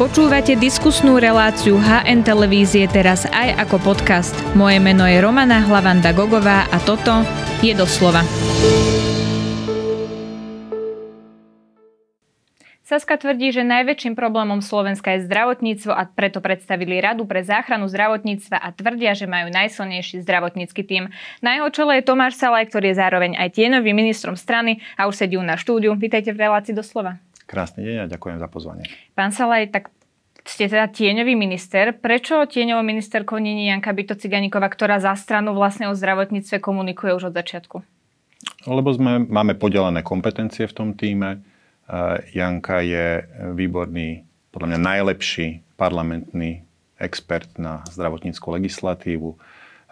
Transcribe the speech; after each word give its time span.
Počúvate 0.00 0.56
diskusnú 0.56 1.20
reláciu 1.20 1.76
HN 1.76 2.24
Televízie 2.24 2.88
teraz 2.88 3.28
aj 3.28 3.68
ako 3.68 3.92
podcast. 3.92 4.32
Moje 4.56 4.80
meno 4.80 5.04
je 5.04 5.20
Romana 5.20 5.60
Hlavanda 5.60 6.16
Gogová 6.16 6.64
a 6.72 6.80
toto 6.80 7.20
je 7.60 7.76
doslova. 7.76 8.24
Saska 12.80 13.20
tvrdí, 13.20 13.52
že 13.52 13.60
najväčším 13.60 14.16
problémom 14.16 14.64
Slovenska 14.64 15.20
je 15.20 15.28
zdravotníctvo 15.28 15.92
a 15.92 16.08
preto 16.08 16.40
predstavili 16.40 16.96
Radu 16.96 17.28
pre 17.28 17.44
záchranu 17.44 17.84
zdravotníctva 17.84 18.56
a 18.56 18.72
tvrdia, 18.72 19.12
že 19.12 19.28
majú 19.28 19.52
najsilnejší 19.52 20.24
zdravotnícky 20.24 20.80
tím. 20.80 21.12
Na 21.44 21.60
jeho 21.60 21.68
čele 21.68 22.00
je 22.00 22.08
Tomáš 22.08 22.40
Salaj, 22.40 22.72
ktorý 22.72 22.96
je 22.96 23.00
zároveň 23.04 23.36
aj 23.36 23.52
tieňovým 23.52 24.00
ministrom 24.00 24.32
strany 24.32 24.80
a 24.96 25.12
už 25.12 25.28
sedí 25.28 25.36
na 25.36 25.60
štúdiu. 25.60 25.92
Vítajte 25.92 26.32
v 26.32 26.48
relácii 26.48 26.72
doslova. 26.72 27.20
Krásny 27.50 27.82
deň 27.82 27.96
a 27.98 28.06
ďakujem 28.06 28.38
za 28.38 28.46
pozvanie. 28.46 28.86
Pán 29.18 29.34
Salaj, 29.34 29.74
tak 29.74 29.90
ste 30.46 30.70
teda 30.70 30.86
tieňový 30.86 31.34
minister. 31.34 31.90
Prečo 31.90 32.46
tieňovou 32.46 32.86
ministerkou 32.86 33.42
je 33.42 33.66
Janka 33.66 33.90
Byto 33.90 34.14
Ciganíková, 34.14 34.70
ktorá 34.70 35.02
za 35.02 35.18
stranu 35.18 35.50
vlastne 35.58 35.90
o 35.90 35.98
zdravotníctve 35.98 36.62
komunikuje 36.62 37.10
už 37.10 37.34
od 37.34 37.34
začiatku? 37.34 37.82
Lebo 38.70 38.88
sme, 38.94 39.26
máme 39.26 39.58
podelené 39.58 40.06
kompetencie 40.06 40.70
v 40.70 40.76
tom 40.78 40.88
týme. 40.94 41.42
Janka 42.30 42.86
je 42.86 43.26
výborný, 43.50 44.22
podľa 44.54 44.66
mňa 44.70 44.80
najlepší 44.86 45.66
parlamentný 45.74 46.62
expert 47.02 47.50
na 47.58 47.82
zdravotníckú 47.90 48.46
legislatívu 48.54 49.34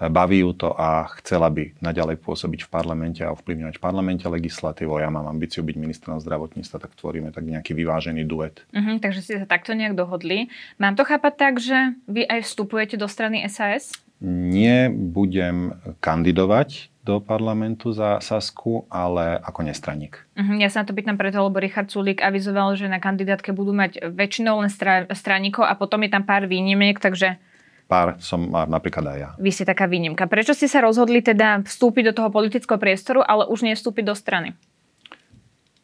baví 0.06 0.46
ju 0.46 0.54
to 0.54 0.70
a 0.70 1.10
chcela 1.18 1.50
by 1.50 1.74
naďalej 1.82 2.22
pôsobiť 2.22 2.66
v 2.66 2.70
parlamente 2.70 3.20
a 3.26 3.34
ovplyvňovať 3.34 3.74
v 3.74 3.82
parlamente 3.82 4.22
legislatívu. 4.22 4.94
Ja 5.02 5.10
mám 5.10 5.26
ambíciu 5.26 5.66
byť 5.66 5.74
ministrom 5.74 6.22
zdravotníctva, 6.22 6.78
tak 6.78 6.94
tvoríme 6.94 7.34
tak 7.34 7.42
nejaký 7.42 7.74
vyvážený 7.74 8.22
duet. 8.22 8.62
Uh-huh, 8.70 9.02
takže 9.02 9.20
ste 9.26 9.34
sa 9.42 9.46
takto 9.50 9.74
nejak 9.74 9.98
dohodli. 9.98 10.46
Mám 10.78 10.94
to 10.94 11.02
chápať 11.02 11.34
tak, 11.34 11.54
že 11.58 11.98
vy 12.06 12.22
aj 12.30 12.46
vstupujete 12.46 12.94
do 12.94 13.10
strany 13.10 13.42
SAS? 13.50 13.90
Nie 14.22 14.90
budem 14.90 15.78
kandidovať 16.02 16.90
do 17.06 17.24
parlamentu 17.24 17.94
za 17.94 18.20
Sasku, 18.20 18.84
ale 18.92 19.40
ako 19.40 19.66
nestraník. 19.66 20.22
Uh-huh, 20.38 20.60
ja 20.62 20.70
sa 20.70 20.84
na 20.84 20.86
to 20.86 20.94
pýtam 20.94 21.18
preto, 21.18 21.42
lebo 21.42 21.58
Richard 21.58 21.90
Sulík 21.90 22.22
avizoval, 22.22 22.78
že 22.78 22.86
na 22.86 23.02
kandidátke 23.02 23.50
budú 23.50 23.74
mať 23.74 24.12
väčšinou 24.14 24.62
len 24.62 24.70
stra- 24.70 25.08
straníkov 25.10 25.66
a 25.66 25.74
potom 25.74 26.04
je 26.06 26.10
tam 26.12 26.22
pár 26.22 26.46
výnimiek, 26.46 27.00
takže 27.00 27.40
pár 27.88 28.20
som 28.20 28.44
napríklad 28.46 29.16
aj 29.16 29.18
ja. 29.18 29.30
Vy 29.40 29.50
ste 29.50 29.64
taká 29.64 29.88
výnimka. 29.88 30.28
Prečo 30.28 30.52
ste 30.52 30.68
sa 30.68 30.84
rozhodli 30.84 31.24
teda 31.24 31.64
vstúpiť 31.64 32.12
do 32.12 32.16
toho 32.22 32.28
politického 32.28 32.76
priestoru, 32.76 33.24
ale 33.24 33.48
už 33.48 33.64
nie 33.64 33.72
vstúpiť 33.72 34.04
do 34.04 34.14
strany? 34.14 34.52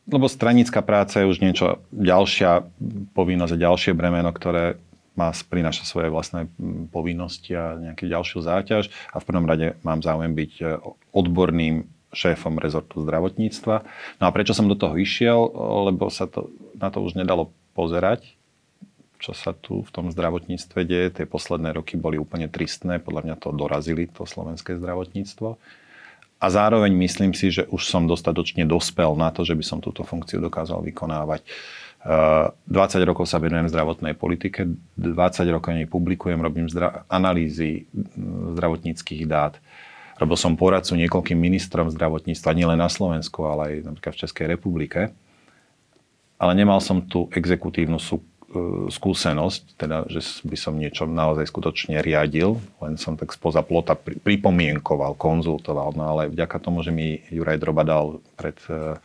Lebo 0.05 0.28
stranická 0.28 0.84
práca 0.84 1.25
je 1.25 1.30
už 1.32 1.41
niečo 1.41 1.80
ďalšia 1.88 2.69
povinnosť 3.16 3.56
a 3.56 3.62
ďalšie 3.64 3.92
bremeno, 3.97 4.28
ktoré 4.36 4.77
má 5.16 5.32
prináša 5.32 5.88
svoje 5.88 6.12
vlastné 6.12 6.50
povinnosti 6.92 7.56
a 7.56 7.80
nejakú 7.80 8.05
ďalšiu 8.05 8.44
záťaž. 8.44 8.92
A 9.14 9.16
v 9.22 9.27
prvom 9.27 9.48
rade 9.48 9.78
mám 9.80 10.05
záujem 10.05 10.36
byť 10.36 10.52
e, 10.60 10.64
odborným 11.14 11.88
šéfom 12.12 12.60
rezortu 12.60 13.00
zdravotníctva. 13.00 13.77
No 14.20 14.25
a 14.28 14.34
prečo 14.34 14.52
som 14.52 14.69
do 14.69 14.77
toho 14.77 14.98
išiel? 14.98 15.38
Lebo 15.88 16.10
sa 16.10 16.28
to, 16.28 16.52
na 16.77 16.91
to 16.91 17.00
už 17.00 17.16
nedalo 17.16 17.55
pozerať 17.72 18.36
čo 19.19 19.33
sa 19.33 19.57
tu 19.57 19.81
v 19.83 19.91
tom 19.91 20.11
zdravotníctve 20.12 20.81
deje. 20.84 21.09
Tie 21.11 21.27
posledné 21.27 21.73
roky 21.73 21.97
boli 21.97 22.20
úplne 22.20 22.51
tristné, 22.51 23.01
podľa 23.01 23.23
mňa 23.31 23.37
to 23.41 23.48
dorazili, 23.55 24.11
to 24.11 24.29
slovenské 24.29 24.77
zdravotníctvo. 24.77 25.56
A 26.45 26.47
zároveň 26.53 26.93
myslím 26.93 27.33
si, 27.33 27.48
že 27.48 27.65
už 27.73 27.89
som 27.89 28.05
dostatočne 28.05 28.69
dospel 28.69 29.17
na 29.17 29.33
to, 29.33 29.47
že 29.47 29.56
by 29.56 29.65
som 29.65 29.79
túto 29.81 30.05
funkciu 30.05 30.45
dokázal 30.45 30.84
vykonávať. 30.84 31.41
20 32.05 32.69
eh, 32.69 33.05
rokov 33.09 33.25
sa 33.25 33.41
venujem 33.41 33.65
zdravotnej 33.73 34.12
politike, 34.12 34.69
20 35.01 35.56
rokov 35.56 35.73
nej 35.73 35.89
publikujem, 35.89 36.37
robím 36.37 36.69
zdra- 36.69 37.09
analýzy 37.09 37.89
mm, 37.97 38.61
zdravotníckých 38.61 39.25
dát. 39.25 39.56
Robil 40.21 40.37
som 40.37 40.53
poradcu 40.53 41.01
niekoľkým 41.01 41.39
ministrom 41.41 41.89
zdravotníctva, 41.89 42.53
nielen 42.53 42.77
na 42.77 42.93
Slovensku, 42.93 43.49
ale 43.49 43.81
aj 43.81 43.88
napríklad 43.88 44.12
v 44.15 44.21
Českej 44.28 44.47
republike. 44.53 45.17
Ale 46.37 46.53
nemal 46.53 46.84
som 46.84 47.00
tú 47.00 47.33
exekutívnu 47.33 47.97
E, 47.97 48.34
skúsenosť, 48.91 49.78
teda, 49.78 50.06
že 50.06 50.22
by 50.47 50.56
som 50.59 50.75
niečo 50.78 51.04
naozaj 51.04 51.50
skutočne 51.50 52.00
riadil, 52.00 52.59
len 52.78 52.94
som 52.97 53.19
tak 53.19 53.34
spoza 53.34 53.60
plota 53.60 53.98
pripomienkoval, 53.98 55.19
konzultoval, 55.19 55.92
no 55.94 56.04
ale 56.06 56.31
vďaka 56.31 56.56
tomu, 56.62 56.81
že 56.87 56.94
mi 56.94 57.20
Juraj 57.28 57.59
Droba 57.59 57.82
dal 57.82 58.22
pred 58.38 58.56
e, 58.70 58.98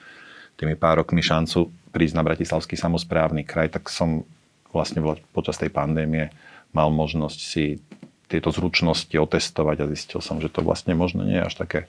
tými 0.56 0.78
pár 0.78 1.04
rokmi 1.04 1.20
šancu 1.20 1.70
prísť 1.90 2.16
na 2.16 2.24
Bratislavský 2.26 2.78
samozprávny 2.78 3.44
kraj, 3.44 3.74
tak 3.74 3.90
som 3.90 4.24
vlastne 4.70 5.02
počas 5.34 5.58
tej 5.58 5.74
pandémie 5.74 6.30
mal 6.70 6.94
možnosť 6.94 7.40
si 7.42 7.82
tieto 8.30 8.54
zručnosti 8.54 9.14
otestovať 9.18 9.78
a 9.82 9.90
zistil 9.90 10.22
som, 10.22 10.38
že 10.38 10.54
to 10.54 10.62
vlastne 10.62 10.94
možno 10.94 11.26
nie 11.26 11.42
je 11.42 11.48
až 11.50 11.56
také, 11.58 11.82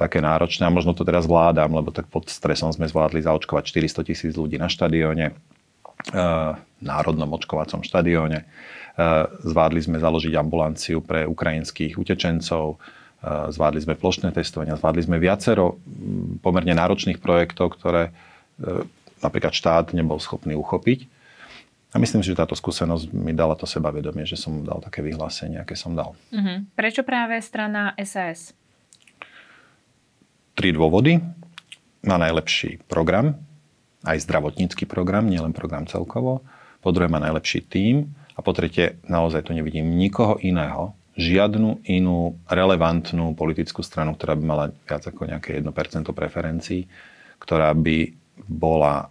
také 0.00 0.24
náročné. 0.24 0.64
A 0.64 0.72
možno 0.72 0.96
to 0.96 1.04
teraz 1.04 1.28
vládam, 1.28 1.76
lebo 1.76 1.92
tak 1.92 2.08
pod 2.08 2.32
stresom 2.32 2.72
sme 2.72 2.88
zvládli 2.88 3.20
zaočkovať 3.20 3.92
400 4.00 4.08
tisíc 4.08 4.32
ľudí 4.32 4.56
na 4.56 4.72
štadióne 4.72 5.36
národnom 6.82 7.30
očkovacom 7.34 7.82
štadióne. 7.82 8.46
Zvládli 9.42 9.80
sme 9.82 9.98
založiť 10.00 10.32
ambulanciu 10.38 11.04
pre 11.04 11.26
ukrajinských 11.28 11.98
utečencov, 12.00 12.78
zvládli 13.26 13.80
sme 13.82 13.98
plošné 13.98 14.30
testovania, 14.30 14.78
zvládli 14.78 15.02
sme 15.02 15.16
viacero 15.18 15.80
pomerne 16.40 16.72
náročných 16.76 17.18
projektov, 17.18 17.74
ktoré 17.76 18.14
napríklad 19.20 19.52
štát 19.52 19.92
nebol 19.96 20.20
schopný 20.20 20.54
uchopiť. 20.56 21.12
A 21.92 22.00
myslím 22.00 22.20
si, 22.20 22.28
že 22.28 22.36
táto 22.36 22.52
skúsenosť 22.52 23.08
mi 23.16 23.32
dala 23.32 23.56
to 23.56 23.64
sebavedomie, 23.64 24.28
že 24.28 24.36
som 24.36 24.60
dal 24.60 24.84
také 24.84 25.00
vyhlásenie, 25.00 25.56
aké 25.56 25.72
som 25.72 25.96
dal. 25.96 26.12
Uh-huh. 26.28 26.60
Prečo 26.76 27.00
práve 27.00 27.40
strana 27.40 27.96
SAS? 28.04 28.52
Tri 30.52 30.76
dôvody. 30.76 31.16
Má 32.04 32.16
najlepší 32.20 32.84
program, 32.84 33.32
aj 34.06 34.22
zdravotnícky 34.22 34.86
program, 34.86 35.26
nielen 35.26 35.50
program 35.50 35.90
celkovo. 35.90 36.46
Po 36.80 36.94
druhé 36.94 37.10
má 37.10 37.18
najlepší 37.18 37.66
tím. 37.66 38.14
A 38.36 38.44
po 38.44 38.54
tretie, 38.54 39.00
naozaj 39.08 39.48
tu 39.48 39.52
nevidím 39.56 39.96
nikoho 39.96 40.38
iného, 40.38 40.94
žiadnu 41.16 41.82
inú 41.88 42.36
relevantnú 42.46 43.32
politickú 43.32 43.80
stranu, 43.80 44.12
ktorá 44.14 44.36
by 44.36 44.44
mala 44.44 44.66
viac 44.84 45.02
ako 45.08 45.24
nejaké 45.24 45.56
1% 45.58 46.12
preferencií, 46.12 46.84
ktorá 47.40 47.72
by 47.72 48.12
bola, 48.44 49.08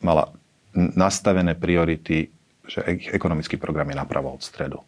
mala 0.00 0.32
nastavené 0.74 1.52
priority, 1.52 2.32
že 2.64 2.82
ekonomický 3.12 3.60
program 3.60 3.92
je 3.92 4.00
napravo 4.00 4.32
od 4.32 4.42
stredu. 4.42 4.80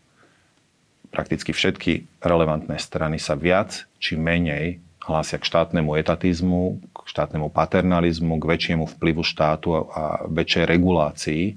Prakticky 1.13 1.53
všetky 1.53 2.21
relevantné 2.25 2.81
strany 2.81 3.21
sa 3.21 3.37
viac 3.37 3.85
či 4.01 4.17
menej 4.17 4.81
hlásia 5.09 5.41
k 5.41 5.49
štátnemu 5.49 5.97
etatizmu, 5.97 6.77
k 6.93 6.99
štátnemu 7.09 7.49
paternalizmu, 7.49 8.37
k 8.37 8.45
väčšiemu 8.45 8.85
vplyvu 8.85 9.25
štátu 9.25 9.89
a 9.89 10.29
väčšej 10.29 10.65
regulácii. 10.69 11.57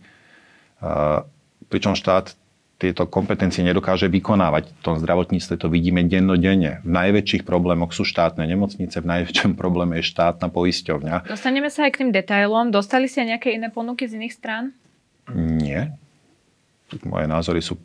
Pričom 1.67 1.93
štát 1.93 2.33
tieto 2.81 3.05
kompetencie 3.05 3.61
nedokáže 3.61 4.09
vykonávať. 4.09 4.73
V 4.73 4.81
tom 4.81 4.97
zdravotníctve 4.97 5.53
to 5.61 5.69
vidíme 5.69 6.01
dennodenne. 6.09 6.81
V 6.81 6.89
najväčších 6.89 7.45
problémoch 7.45 7.93
sú 7.93 8.01
štátne 8.01 8.41
nemocnice, 8.49 8.97
v 8.97 9.05
najväčšom 9.05 9.53
probléme 9.53 10.01
je 10.01 10.09
štátna 10.09 10.49
poisťovňa. 10.49 11.29
Dostaneme 11.29 11.69
sa 11.69 11.85
aj 11.85 11.93
k 11.93 11.99
tým 12.01 12.09
detailom. 12.09 12.73
Dostali 12.73 13.05
ste 13.05 13.29
nejaké 13.29 13.53
iné 13.53 13.69
ponuky 13.69 14.09
z 14.09 14.17
iných 14.17 14.33
strán? 14.33 14.73
Nie. 15.37 15.93
Moje 17.05 17.29
názory 17.29 17.61
sú 17.61 17.77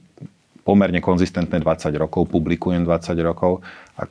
pomerne 0.65 1.05
konzistentné 1.05 1.61
20 1.61 1.93
rokov, 2.01 2.33
publikujem 2.33 2.83
20 2.83 3.21
rokov 3.21 3.61
a 4.01 4.09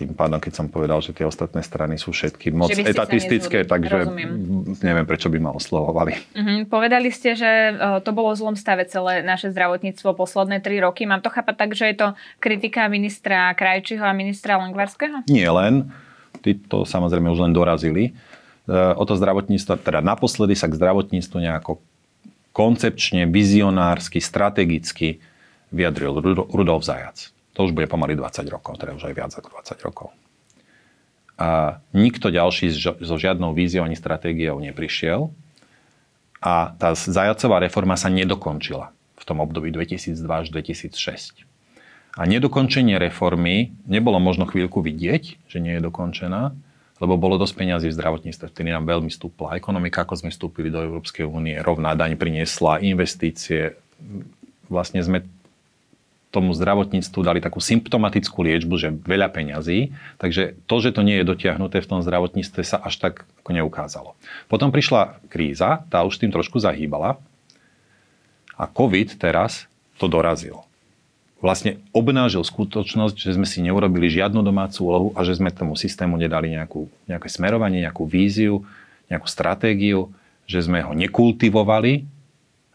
tým 0.00 0.16
pádom, 0.16 0.40
keď 0.40 0.52
som 0.56 0.66
povedal, 0.72 1.04
že 1.04 1.12
tie 1.12 1.28
ostatné 1.28 1.60
strany 1.60 2.00
sú 2.00 2.16
všetky 2.16 2.48
moc 2.56 2.72
etatistické, 2.72 3.68
takže 3.68 4.08
Rozumiem. 4.08 4.32
neviem, 4.80 5.04
prečo 5.04 5.28
by 5.28 5.36
ma 5.36 5.52
oslovovali. 5.52 6.16
Uh-huh. 6.32 6.60
Povedali 6.64 7.12
ste, 7.12 7.36
že 7.36 7.76
uh, 7.76 8.00
to 8.00 8.16
bolo 8.16 8.32
v 8.32 8.40
zlom 8.40 8.56
stave 8.56 8.88
celé 8.88 9.20
naše 9.20 9.52
zdravotníctvo 9.52 10.16
posledné 10.16 10.64
tri 10.64 10.80
roky. 10.80 11.04
Mám 11.04 11.20
to 11.20 11.28
chápať 11.28 11.54
tak, 11.60 11.70
že 11.76 11.92
je 11.92 11.96
to 12.00 12.08
kritika 12.40 12.88
ministra 12.88 13.52
Krajčiho 13.52 14.00
a 14.00 14.16
ministra 14.16 14.56
Lengvarského? 14.56 15.28
Nie 15.28 15.52
len. 15.52 15.92
Tí 16.40 16.56
to 16.56 16.88
samozrejme 16.88 17.28
už 17.28 17.44
len 17.44 17.52
dorazili. 17.52 18.16
Uh, 18.64 18.96
o 18.96 19.04
to 19.04 19.20
zdravotníctvo, 19.20 19.84
teda 19.84 20.00
naposledy 20.00 20.56
sa 20.56 20.64
k 20.72 20.80
zdravotníctvu 20.80 21.36
nejako 21.36 21.84
koncepčne, 22.56 23.28
vizionársky, 23.28 24.18
strategicky 24.18 25.20
vyjadril 25.70 26.18
Rudolf 26.50 26.82
Zajac. 26.82 27.30
To 27.54 27.66
už 27.66 27.74
bude 27.74 27.90
pomaly 27.90 28.14
20 28.14 28.46
rokov, 28.46 28.78
teda 28.78 28.94
už 28.94 29.10
aj 29.10 29.14
viac 29.14 29.32
ako 29.34 29.48
20 29.58 29.86
rokov. 29.86 30.08
A 31.40 31.80
nikto 31.96 32.28
ďalší 32.28 32.68
so 33.00 33.16
žiadnou 33.16 33.56
víziou 33.56 33.82
ani 33.82 33.96
stratégiou 33.96 34.60
neprišiel. 34.60 35.32
A 36.40 36.72
tá 36.76 36.92
zajacová 36.96 37.60
reforma 37.60 37.96
sa 37.96 38.12
nedokončila 38.12 38.92
v 39.20 39.24
tom 39.24 39.40
období 39.44 39.72
2002 39.72 40.24
až 40.24 40.46
2006. 40.52 41.44
A 42.16 42.22
nedokončenie 42.26 42.96
reformy 42.96 43.76
nebolo 43.86 44.20
možno 44.20 44.44
chvíľku 44.48 44.82
vidieť, 44.82 45.46
že 45.46 45.58
nie 45.62 45.78
je 45.78 45.82
dokončená, 45.84 46.52
lebo 47.00 47.16
bolo 47.16 47.40
dosť 47.40 47.54
peniazy 47.56 47.86
v 47.88 47.96
zdravotníctve, 47.96 48.52
vtedy 48.52 48.68
nám 48.68 48.84
veľmi 48.84 49.08
stúpla 49.08 49.56
ekonomika, 49.56 50.04
ako 50.04 50.20
sme 50.20 50.30
vstúpili 50.34 50.68
do 50.68 50.84
Európskej 50.84 51.24
únie, 51.24 51.56
rovná 51.56 51.96
daň 51.96 52.20
priniesla 52.20 52.84
investície. 52.84 53.80
Vlastne 54.68 55.00
sme 55.00 55.24
tomu 56.30 56.54
zdravotníctvu 56.54 57.20
dali 57.26 57.42
takú 57.42 57.58
symptomatickú 57.58 58.46
liečbu, 58.46 58.74
že 58.78 58.94
veľa 58.94 59.34
peňazí, 59.34 59.90
takže 60.22 60.54
to, 60.70 60.76
že 60.78 60.94
to 60.94 61.02
nie 61.02 61.18
je 61.20 61.26
dotiahnuté 61.26 61.82
v 61.82 61.90
tom 61.90 62.00
zdravotníctve 62.06 62.62
sa 62.62 62.78
až 62.78 63.02
tak 63.02 63.14
neukázalo. 63.50 64.14
Potom 64.46 64.70
prišla 64.70 65.18
kríza, 65.26 65.82
tá 65.90 66.06
už 66.06 66.22
tým 66.22 66.30
trošku 66.30 66.62
zahýbala. 66.62 67.18
A 68.54 68.70
COVID 68.70 69.18
teraz 69.18 69.66
to 69.98 70.06
dorazil. 70.06 70.62
Vlastne 71.40 71.80
obnážil 71.96 72.44
skutočnosť, 72.44 73.16
že 73.16 73.34
sme 73.34 73.48
si 73.48 73.64
neurobili 73.64 74.12
žiadnu 74.12 74.44
domácu 74.44 74.78
úlohu 74.86 75.08
a 75.16 75.24
že 75.24 75.40
sme 75.40 75.50
tomu 75.50 75.74
systému 75.74 76.20
nedali 76.20 76.52
nejakú, 76.52 76.86
nejaké 77.08 77.26
smerovanie, 77.32 77.80
nejakú 77.82 78.04
víziu, 78.04 78.62
nejakú 79.08 79.26
stratégiu, 79.26 80.12
že 80.44 80.60
sme 80.62 80.84
ho 80.84 80.92
nekultivovali, 80.92 82.04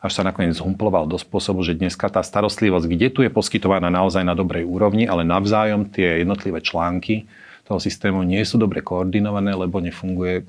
až 0.05 0.21
sa 0.21 0.23
nakoniec 0.23 0.55
humploval 0.61 1.09
do 1.09 1.17
spôsobu, 1.17 1.65
že 1.65 1.73
dneska 1.73 2.05
tá 2.13 2.21
starostlivosť, 2.21 2.85
kde 2.85 3.07
tu 3.09 3.19
je 3.25 3.33
poskytovaná 3.33 3.89
naozaj 3.89 4.21
na 4.21 4.37
dobrej 4.37 4.63
úrovni, 4.63 5.09
ale 5.09 5.25
navzájom 5.25 5.89
tie 5.89 6.21
jednotlivé 6.21 6.61
články 6.61 7.25
toho 7.65 7.81
systému 7.81 8.21
nie 8.21 8.45
sú 8.45 8.61
dobre 8.61 8.85
koordinované, 8.85 9.57
lebo 9.57 9.81
nefunguje 9.81 10.45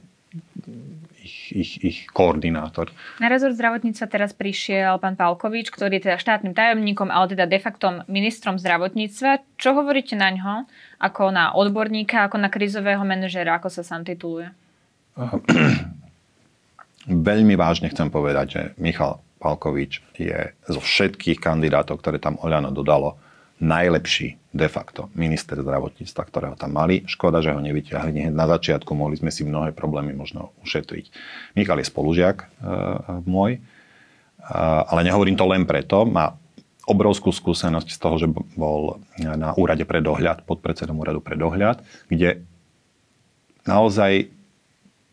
ich, 1.51 1.81
ich 1.83 1.99
koordinátor. 2.13 2.93
Na 3.19 3.33
rezort 3.33 3.57
zdravotníctva 3.57 4.07
teraz 4.11 4.37
prišiel 4.37 5.01
pán 5.01 5.17
Palkovič, 5.17 5.73
ktorý 5.73 5.99
je 5.99 6.11
teda 6.11 6.19
štátnym 6.21 6.53
tajomníkom, 6.53 7.09
ale 7.09 7.33
teda 7.33 7.49
de 7.49 7.59
facto 7.59 8.05
ministrom 8.11 8.61
zdravotníctva. 8.61 9.57
Čo 9.57 9.73
hovoríte 9.79 10.19
na 10.19 10.31
ňo 10.35 10.69
ako 11.01 11.33
na 11.33 11.57
odborníka, 11.57 12.29
ako 12.29 12.37
na 12.37 12.53
krizového 12.53 13.03
manažera, 13.03 13.57
ako 13.57 13.69
sa 13.73 13.83
sám 13.87 14.05
tituluje? 14.05 14.53
Veľmi 17.07 17.55
vážne 17.55 17.89
chcem 17.89 18.11
povedať, 18.11 18.47
že 18.51 18.63
Michal 18.77 19.23
Palkovič 19.47 20.03
je 20.19 20.51
zo 20.67 20.83
všetkých 20.83 21.39
kandidátov, 21.39 22.03
ktoré 22.03 22.19
tam 22.19 22.35
Oľano 22.43 22.75
dodalo, 22.75 23.15
najlepší 23.63 24.37
de 24.53 24.69
facto 24.69 25.09
minister 25.17 25.57
zdravotníctva, 25.57 26.23
ktorého 26.29 26.57
tam 26.59 26.77
mali. 26.77 27.07
Škoda, 27.07 27.41
že 27.41 27.55
ho 27.55 27.61
nevyťahli 27.63 28.11
hneď 28.13 28.35
na 28.35 28.45
začiatku, 28.51 28.91
mohli 28.93 29.17
sme 29.17 29.31
si 29.33 29.47
mnohé 29.47 29.73
problémy 29.73 30.13
možno 30.13 30.53
ušetriť. 30.67 31.09
Michal 31.57 31.81
je 31.81 31.89
spolužiak 31.89 32.37
e, 32.43 32.47
môj, 33.25 33.57
e, 33.57 33.61
ale 34.91 35.01
nehovorím 35.09 35.39
to 35.39 35.49
len 35.49 35.65
preto. 35.65 36.05
Má 36.05 36.37
obrovskú 36.85 37.33
skúsenosť 37.33 37.89
z 37.89 37.99
toho, 37.99 38.17
že 38.21 38.29
bol 38.55 39.01
na 39.19 39.57
úrade 39.57 39.89
pre 39.89 40.05
dohľad, 40.05 40.45
pod 40.45 40.61
predsedom 40.61 41.01
úradu 41.01 41.25
pre 41.25 41.35
dohľad, 41.35 41.81
kde 42.13 42.45
naozaj 43.67 44.36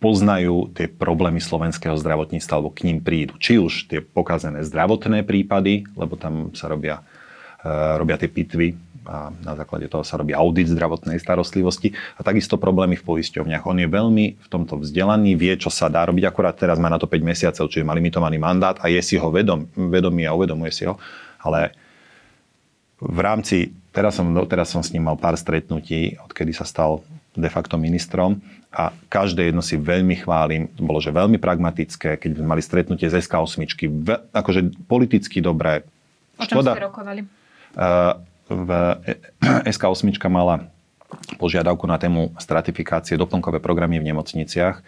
poznajú 0.04 0.76
tie 0.76 0.92
problémy 0.92 1.40
slovenského 1.40 1.96
zdravotníctva, 1.96 2.54
alebo 2.60 2.76
k 2.76 2.92
ním 2.92 3.00
prídu. 3.00 3.40
Či 3.40 3.64
už 3.64 3.88
tie 3.88 4.04
pokazené 4.04 4.68
zdravotné 4.68 5.24
prípady, 5.24 5.88
lebo 5.96 6.20
tam 6.20 6.52
sa 6.52 6.68
robia 6.68 7.00
Eh, 7.64 7.96
robia 7.96 8.20
tie 8.20 8.28
pitvy 8.28 8.76
a 9.08 9.32
na 9.32 9.56
základe 9.56 9.88
toho 9.88 10.04
sa 10.04 10.20
robí 10.20 10.36
audit 10.36 10.68
zdravotnej 10.68 11.16
starostlivosti 11.16 11.96
a 12.20 12.28
takisto 12.28 12.60
problémy 12.60 13.00
v 13.00 13.08
poisťovniach. 13.08 13.64
On 13.64 13.80
je 13.80 13.88
veľmi 13.88 14.26
v 14.36 14.48
tomto 14.52 14.84
vzdelaný, 14.84 15.40
vie, 15.40 15.56
čo 15.56 15.72
sa 15.72 15.88
dá 15.88 16.04
robiť, 16.04 16.28
akurát 16.28 16.60
teraz 16.60 16.76
má 16.76 16.92
na 16.92 17.00
to 17.00 17.08
5 17.08 17.24
mesiacov, 17.24 17.72
čiže 17.72 17.88
má 17.88 17.96
limitovaný 17.96 18.36
mandát 18.36 18.76
a 18.84 18.92
je 18.92 19.00
si 19.00 19.16
ho 19.16 19.32
vedom, 19.32 19.64
vedomý 19.80 20.28
a 20.28 20.36
uvedomuje 20.36 20.76
si 20.76 20.84
ho, 20.84 21.00
ale 21.40 21.72
v 23.00 23.20
rámci, 23.24 23.72
teraz 23.96 24.20
som, 24.20 24.28
teraz 24.44 24.68
som 24.68 24.84
s 24.84 24.92
ním 24.92 25.08
mal 25.08 25.16
pár 25.16 25.40
stretnutí, 25.40 26.20
odkedy 26.20 26.52
sa 26.52 26.68
stal 26.68 27.00
de 27.32 27.48
facto 27.48 27.80
ministrom 27.80 28.44
a 28.74 28.90
každé 29.08 29.54
jedno 29.54 29.62
si 29.62 29.78
veľmi 29.78 30.26
chválim. 30.26 30.66
Bolo, 30.82 30.98
že 30.98 31.14
veľmi 31.14 31.38
pragmatické, 31.38 32.18
keď 32.18 32.42
mali 32.42 32.66
stretnutie 32.66 33.06
z 33.06 33.22
SK8, 33.22 33.70
akože 34.34 34.90
politicky 34.90 35.46
dobré. 35.46 35.86
O 36.42 36.46
čom 36.50 36.66
Škoda, 36.66 36.74
ste 36.74 36.86
rokovali? 36.90 37.22
v 38.50 38.70
SK8 39.66 40.14
mala 40.30 40.70
požiadavku 41.38 41.86
na 41.86 41.98
tému 42.02 42.34
stratifikácie 42.42 43.18
doplnkové 43.18 43.62
programy 43.62 44.02
v 44.02 44.14
nemocniciach. 44.14 44.82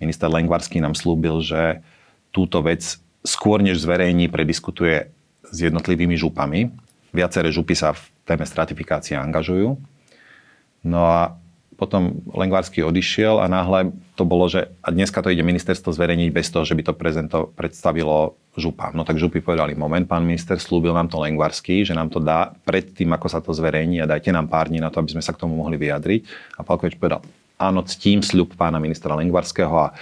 Minister 0.00 0.28
Lengvarský 0.28 0.80
nám 0.80 0.96
slúbil, 0.96 1.40
že 1.44 1.84
túto 2.32 2.60
vec 2.64 3.00
skôr 3.24 3.60
než 3.60 3.84
zverejní 3.84 4.32
prediskutuje 4.32 5.12
s 5.44 5.56
jednotlivými 5.60 6.16
župami. 6.16 6.72
Viaceré 7.12 7.52
župy 7.52 7.76
sa 7.76 7.92
v 7.92 8.00
téme 8.24 8.46
stratifikácie 8.46 9.18
angažujú. 9.18 9.76
No 10.80 11.00
a 11.04 11.36
potom 11.80 12.20
Lengvarský 12.28 12.84
odišiel 12.84 13.40
a 13.40 13.48
náhle 13.48 13.96
to 14.12 14.28
bolo, 14.28 14.52
že 14.52 14.68
a 14.84 14.92
dneska 14.92 15.24
to 15.24 15.32
ide 15.32 15.40
ministerstvo 15.40 15.96
zverejniť 15.96 16.28
bez 16.28 16.52
toho, 16.52 16.68
že 16.68 16.76
by 16.76 16.82
to 16.84 16.92
prezento, 16.92 17.38
predstavilo 17.56 18.36
župám. 18.52 18.92
No 18.92 19.08
tak 19.08 19.16
župy 19.16 19.40
povedali, 19.40 19.72
moment, 19.72 20.04
pán 20.04 20.28
minister, 20.28 20.60
slúbil 20.60 20.92
nám 20.92 21.08
to 21.08 21.16
Lengvarský, 21.16 21.88
že 21.88 21.96
nám 21.96 22.12
to 22.12 22.20
dá 22.20 22.52
pred 22.68 22.92
tým, 22.92 23.16
ako 23.16 23.26
sa 23.32 23.40
to 23.40 23.56
zverejní 23.56 24.04
a 24.04 24.10
dajte 24.10 24.28
nám 24.28 24.52
pár 24.52 24.68
dní 24.68 24.76
na 24.76 24.92
to, 24.92 25.00
aby 25.00 25.16
sme 25.16 25.24
sa 25.24 25.32
k 25.32 25.40
tomu 25.40 25.56
mohli 25.56 25.80
vyjadriť. 25.80 26.20
A 26.60 26.68
Palkovič 26.68 27.00
povedal, 27.00 27.24
áno, 27.56 27.80
ctím 27.88 28.20
sľub 28.20 28.52
pána 28.60 28.76
ministra 28.76 29.16
Lengvarského 29.16 29.72
a 29.72 29.96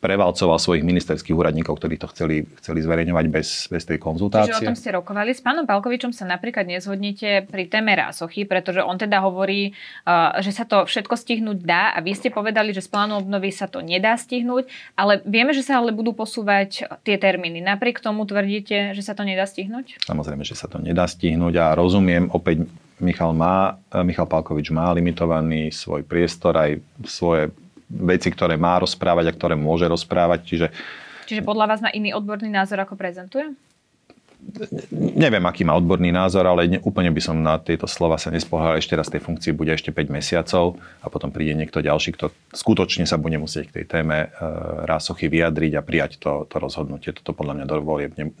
prevalcoval 0.00 0.56
svojich 0.56 0.80
ministerských 0.80 1.36
úradníkov, 1.36 1.76
ktorí 1.76 2.00
to 2.00 2.08
chceli, 2.16 2.48
chceli 2.64 2.80
zverejňovať 2.80 3.26
bez, 3.28 3.68
bez 3.68 3.84
tej 3.84 4.00
konzultácie. 4.00 4.56
Čiže 4.56 4.64
o 4.64 4.68
tom 4.72 4.80
ste 4.80 4.90
rokovali. 4.96 5.36
S 5.36 5.44
pánom 5.44 5.68
Palkovičom 5.68 6.16
sa 6.16 6.24
napríklad 6.24 6.64
nezhodnete 6.64 7.44
pri 7.44 7.68
téme 7.68 7.92
rásochy, 7.92 8.48
pretože 8.48 8.80
on 8.80 8.96
teda 8.96 9.20
hovorí, 9.20 9.76
uh, 10.08 10.40
že 10.40 10.56
sa 10.56 10.64
to 10.64 10.88
všetko 10.88 11.14
stihnúť 11.20 11.58
dá 11.60 11.92
a 11.92 12.00
vy 12.00 12.16
ste 12.16 12.32
povedali, 12.32 12.72
že 12.72 12.80
z 12.80 12.88
plánu 12.88 13.20
obnovy 13.20 13.52
sa 13.52 13.68
to 13.68 13.84
nedá 13.84 14.16
stihnúť, 14.16 14.72
ale 14.96 15.20
vieme, 15.28 15.52
že 15.52 15.60
sa 15.60 15.84
ale 15.84 15.92
budú 15.92 16.16
posúvať 16.16 16.88
tie 17.04 17.20
termíny. 17.20 17.60
Napriek 17.60 18.00
tomu 18.00 18.24
tvrdíte, 18.24 18.96
že 18.96 19.02
sa 19.04 19.12
to 19.12 19.28
nedá 19.28 19.44
stihnúť? 19.44 20.00
Samozrejme, 20.08 20.48
že 20.48 20.56
sa 20.56 20.64
to 20.64 20.80
nedá 20.80 21.04
stihnúť 21.04 21.60
a 21.60 21.66
rozumiem, 21.76 22.32
opäť 22.32 22.64
Michal, 23.00 23.32
má, 23.32 23.80
Michal 24.04 24.28
Palkovič 24.28 24.68
má 24.72 24.92
limitovaný 24.92 25.72
svoj 25.72 26.04
priestor 26.04 26.52
aj 26.56 26.84
svoje 27.08 27.48
veci, 27.90 28.30
ktoré 28.30 28.54
má 28.54 28.78
rozprávať 28.78 29.30
a 29.30 29.36
ktoré 29.36 29.54
môže 29.58 29.90
rozprávať. 29.90 30.46
Čiže, 30.46 30.66
Čiže 31.26 31.42
podľa 31.42 31.66
vás 31.74 31.80
má 31.82 31.90
iný 31.90 32.14
odborný 32.14 32.50
názor, 32.50 32.78
ako 32.82 32.94
prezentuje? 32.94 33.50
Neviem, 34.90 35.44
aký 35.44 35.68
má 35.68 35.76
odborný 35.76 36.08
názor, 36.10 36.48
ale 36.48 36.64
ne, 36.64 36.78
úplne 36.80 37.12
by 37.12 37.20
som 37.20 37.36
na 37.36 37.60
tieto 37.60 37.84
slova 37.84 38.16
sa 38.16 38.32
nespohľadal. 38.32 38.80
Ešte 38.80 38.96
raz 38.96 39.12
tej 39.12 39.20
funkcii 39.20 39.52
bude 39.52 39.68
ešte 39.68 39.92
5 39.92 40.08
mesiacov 40.08 40.80
a 41.04 41.06
potom 41.12 41.28
príde 41.28 41.52
niekto 41.52 41.84
ďalší, 41.84 42.16
kto 42.16 42.32
skutočne 42.48 43.04
sa 43.04 43.20
bude 43.20 43.36
musieť 43.36 43.68
k 43.68 43.74
tej 43.80 43.84
téme 43.84 44.16
e, 44.16 44.28
rásochy 44.88 45.28
vyjadriť 45.28 45.72
a 45.76 45.84
prijať 45.84 46.16
to, 46.16 46.48
to 46.48 46.56
rozhodnutie. 46.56 47.12
Toto 47.12 47.36
podľa 47.36 47.62
mňa 47.62 47.66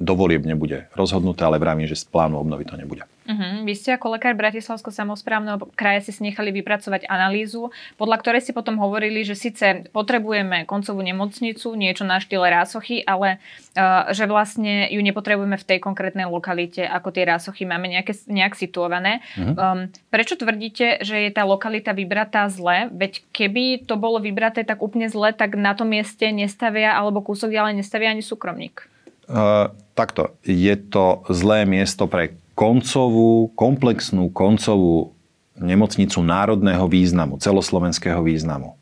do 0.00 0.14
volieb, 0.16 0.42
nebude 0.48 0.88
rozhodnuté, 0.96 1.44
ale 1.44 1.60
vravím, 1.60 1.84
že 1.84 2.00
z 2.00 2.08
plánu 2.08 2.40
obnovy 2.40 2.64
to 2.64 2.80
nebude. 2.80 3.04
Uh-huh. 3.28 3.62
Vy 3.68 3.74
ste 3.76 3.94
ako 3.94 4.16
lekár 4.16 4.32
Bratislavského 4.32 4.90
samozprávneho 4.90 5.60
kraja 5.76 6.08
si 6.08 6.16
nechali 6.24 6.50
vypracovať 6.56 7.04
analýzu, 7.06 7.68
podľa 8.00 8.16
ktorej 8.24 8.42
si 8.42 8.52
potom 8.56 8.80
hovorili, 8.80 9.22
že 9.22 9.36
síce 9.36 9.86
potrebujeme 9.92 10.64
koncovú 10.64 11.04
nemocnicu, 11.04 11.76
niečo 11.76 12.08
na 12.08 12.18
štýle 12.18 12.48
rásochy, 12.48 13.04
ale 13.04 13.38
uh, 13.76 14.08
že 14.10 14.24
vlastne 14.24 14.88
ju 14.88 15.00
nepotrebujeme 15.04 15.60
v 15.60 15.68
tej 15.68 15.78
konkrétnej 15.78 16.26
lokalite, 16.26 16.82
ako 16.82 17.12
tie 17.12 17.28
rásochy 17.28 17.68
máme 17.68 17.92
nejaké, 17.92 18.16
nejak 18.26 18.56
situované. 18.56 19.20
Uh-huh. 19.36 19.52
Um, 19.54 19.80
prečo 20.08 20.40
tvrdíte, 20.40 21.04
že 21.04 21.28
je 21.28 21.30
tá 21.30 21.44
lokalita 21.44 21.92
vybratá 21.92 22.48
zle? 22.48 22.88
Veď 22.90 23.20
keby 23.36 23.84
to 23.84 24.00
bolo 24.00 24.18
vybraté 24.18 24.64
tak 24.64 24.80
úplne 24.80 25.12
zle, 25.12 25.36
tak 25.36 25.54
na 25.54 25.76
tom 25.76 25.92
mieste 25.92 26.24
nestavia 26.32 26.96
alebo 26.96 27.20
kúsok 27.20 27.52
ďalej 27.52 27.84
nestavia 27.84 28.10
ani 28.10 28.24
súkromník. 28.24 28.88
Uh, 29.30 29.70
takto, 29.94 30.34
je 30.42 30.74
to 30.74 31.22
zlé 31.30 31.62
miesto 31.62 32.10
pre 32.10 32.34
koncovú, 32.60 33.48
komplexnú 33.56 34.28
koncovú 34.36 35.16
nemocnicu 35.56 36.20
národného 36.20 36.84
významu, 36.84 37.40
celoslovenského 37.40 38.20
významu. 38.20 38.76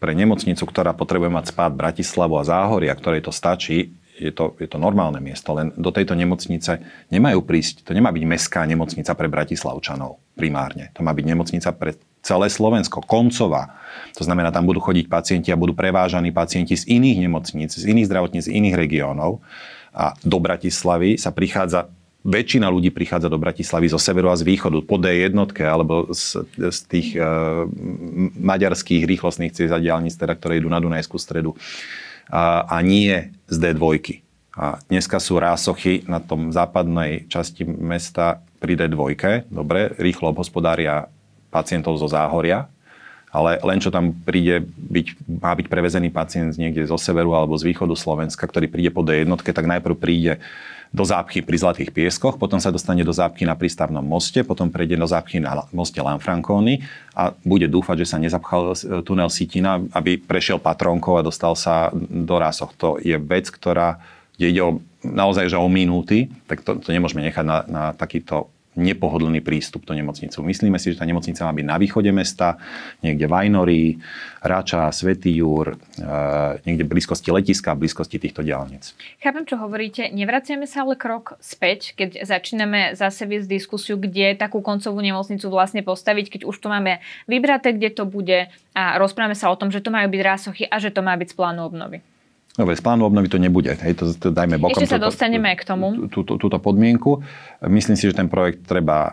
Pre 0.00 0.16
nemocnicu, 0.16 0.64
ktorá 0.64 0.96
potrebuje 0.96 1.28
mať 1.28 1.52
spát 1.52 1.68
Bratislavu 1.68 2.40
a 2.40 2.48
Záhoria, 2.48 2.96
ktorej 2.96 3.28
to 3.28 3.32
stačí, 3.36 3.92
je 4.16 4.32
to, 4.32 4.56
je 4.56 4.68
to 4.68 4.80
normálne 4.80 5.20
miesto, 5.20 5.52
len 5.52 5.72
do 5.76 5.92
tejto 5.92 6.16
nemocnice 6.16 6.80
nemajú 7.12 7.44
prísť, 7.44 7.88
to 7.88 7.92
nemá 7.92 8.08
byť 8.08 8.24
mestská 8.24 8.64
nemocnica 8.64 9.12
pre 9.12 9.28
Bratislavčanov 9.28 10.20
primárne. 10.36 10.88
To 10.96 11.04
má 11.04 11.12
byť 11.12 11.24
nemocnica 11.24 11.72
pre 11.76 11.96
celé 12.24 12.48
Slovensko, 12.48 13.04
koncová. 13.04 13.80
To 14.16 14.24
znamená, 14.24 14.48
tam 14.52 14.64
budú 14.64 14.80
chodiť 14.80 15.08
pacienti 15.08 15.48
a 15.52 15.60
budú 15.60 15.76
prevážaní 15.76 16.32
pacienti 16.32 16.76
z 16.76 16.88
iných 16.88 17.28
nemocníc, 17.28 17.76
z 17.76 17.84
iných 17.84 18.08
zdravotníc, 18.08 18.44
z 18.48 18.56
iných 18.56 18.76
regiónov. 18.76 19.44
A 19.92 20.12
do 20.20 20.36
Bratislavy 20.40 21.16
sa 21.16 21.32
prichádza 21.32 21.88
väčšina 22.20 22.68
ľudí 22.68 22.92
prichádza 22.92 23.32
do 23.32 23.40
Bratislavy 23.40 23.88
zo 23.88 23.96
severu 23.96 24.28
a 24.28 24.36
z 24.36 24.44
východu 24.44 24.84
po 24.84 25.00
D1 25.00 25.32
alebo 25.64 26.12
z, 26.12 26.44
z 26.52 26.78
tých 26.84 27.08
uh, 27.16 27.64
maďarských 28.36 29.08
rýchlostných 29.08 29.56
ciest 29.56 29.72
a 29.72 29.80
diálnic, 29.80 30.12
teda, 30.16 30.36
ktoré 30.36 30.60
idú 30.60 30.68
na 30.68 30.80
Dunajskú 30.80 31.16
stredu 31.16 31.56
a, 32.28 32.68
a 32.68 32.76
nie 32.84 33.32
z 33.48 33.56
D2. 33.56 34.20
A 34.60 34.82
dneska 34.92 35.16
sú 35.22 35.40
rásochy 35.40 36.04
na 36.04 36.20
tom 36.20 36.52
západnej 36.52 37.24
časti 37.32 37.64
mesta 37.64 38.44
pri 38.60 38.76
D2. 38.76 39.16
Dobre, 39.48 39.96
rýchlo 39.96 40.36
obhospodária 40.36 41.08
pacientov 41.48 41.96
zo 41.96 42.06
Záhoria 42.06 42.68
Ale 43.30 43.62
len 43.62 43.78
čo 43.78 43.94
tam 43.94 44.10
príde, 44.10 44.66
byť, 44.66 45.06
má 45.38 45.54
byť 45.54 45.66
prevezený 45.70 46.10
pacient 46.10 46.58
niekde 46.58 46.82
zo 46.82 46.98
severu 46.98 47.38
alebo 47.38 47.54
z 47.54 47.70
východu 47.70 47.94
Slovenska, 47.94 48.42
ktorý 48.42 48.66
príde 48.66 48.90
po 48.90 49.06
D 49.06 49.22
jednotke, 49.22 49.54
tak 49.54 49.70
najprv 49.70 49.94
príde 49.94 50.42
do 50.90 51.06
zápchy 51.06 51.38
pri 51.38 51.54
Zlatých 51.54 51.94
pieskoch, 51.94 52.34
potom 52.34 52.58
sa 52.58 52.74
dostane 52.74 53.06
do 53.06 53.14
zápchy 53.14 53.46
na 53.46 53.54
prístavnom 53.54 54.02
moste, 54.02 54.42
potom 54.42 54.66
prejde 54.74 54.98
do 54.98 55.06
zápchy 55.06 55.38
na 55.38 55.62
moste 55.70 56.02
Lanfranconi 56.02 56.82
a 57.14 57.30
bude 57.46 57.70
dúfať, 57.70 58.02
že 58.02 58.10
sa 58.10 58.18
nezapchal 58.18 58.74
tunel 59.06 59.30
Sitina, 59.30 59.78
aby 59.94 60.18
prešiel 60.18 60.58
patronkou 60.58 61.14
a 61.14 61.22
dostal 61.22 61.54
sa 61.54 61.94
do 61.94 62.34
Rásoch. 62.34 62.74
To 62.82 62.98
je 62.98 63.14
vec, 63.14 63.46
ktorá 63.54 64.02
ide 64.34 64.58
o, 64.58 64.82
naozaj 65.06 65.54
že 65.54 65.60
o 65.62 65.70
minúty, 65.70 66.26
tak 66.50 66.66
to, 66.66 66.82
to 66.82 66.90
nemôžeme 66.90 67.22
nechať 67.22 67.44
na, 67.46 67.58
na 67.70 67.84
takýto 67.94 68.50
nepohodlný 68.78 69.42
prístup 69.42 69.82
do 69.82 69.98
nemocnicu. 69.98 70.46
Myslíme 70.46 70.78
si, 70.78 70.94
že 70.94 71.02
tá 71.02 71.06
nemocnica 71.08 71.42
má 71.42 71.50
byť 71.50 71.66
na 71.66 71.76
východe 71.76 72.10
mesta, 72.14 72.54
niekde 73.02 73.26
v 73.26 73.34
Ajnorí, 73.34 73.84
Rača, 74.40 74.94
Svetý 74.94 75.34
Júr, 75.34 75.74
e, 75.74 75.76
niekde 76.62 76.86
v 76.86 76.92
blízkosti 76.94 77.34
letiska, 77.34 77.74
v 77.74 77.86
blízkosti 77.86 78.22
týchto 78.22 78.46
diálnic. 78.46 78.94
Chápem, 79.18 79.42
čo 79.42 79.58
hovoríte. 79.58 80.06
Nevraciame 80.14 80.70
sa 80.70 80.86
ale 80.86 80.94
krok 80.94 81.34
späť, 81.42 81.98
keď 81.98 82.22
začíname 82.22 82.94
zase 82.94 83.26
viesť 83.26 83.50
diskusiu, 83.50 83.98
kde 83.98 84.38
takú 84.38 84.62
koncovú 84.62 85.02
nemocnicu 85.02 85.50
vlastne 85.50 85.82
postaviť, 85.82 86.38
keď 86.38 86.40
už 86.46 86.56
to 86.62 86.70
máme 86.70 87.02
vybraté, 87.26 87.74
kde 87.74 87.90
to 87.90 88.06
bude 88.06 88.46
a 88.70 88.82
rozprávame 89.02 89.34
sa 89.34 89.50
o 89.50 89.58
tom, 89.58 89.74
že 89.74 89.82
to 89.82 89.90
majú 89.90 90.06
byť 90.06 90.22
rásochy 90.22 90.64
a 90.70 90.78
že 90.78 90.94
to 90.94 91.02
má 91.02 91.18
byť 91.18 91.34
z 91.34 91.36
plánu 91.36 91.66
obnovy. 91.66 92.06
No, 92.58 92.66
bez 92.66 92.82
plánu 92.82 93.06
obnovy 93.06 93.30
to 93.30 93.38
nebude. 93.38 93.70
Hej, 93.70 93.94
to, 93.94 94.10
to 94.18 94.28
dajme 94.34 94.58
bokom. 94.58 94.82
Ešte 94.82 94.98
sa 94.98 95.00
dostaneme 95.00 95.54
k 95.54 95.62
tomu. 95.62 96.10
Tú, 96.10 96.26
tú, 96.26 96.34
túto 96.34 96.58
podmienku. 96.58 97.22
Myslím 97.70 97.94
si, 97.94 98.10
že 98.10 98.18
ten 98.18 98.26
projekt 98.26 98.66
treba 98.66 98.98
uh, 99.06 99.12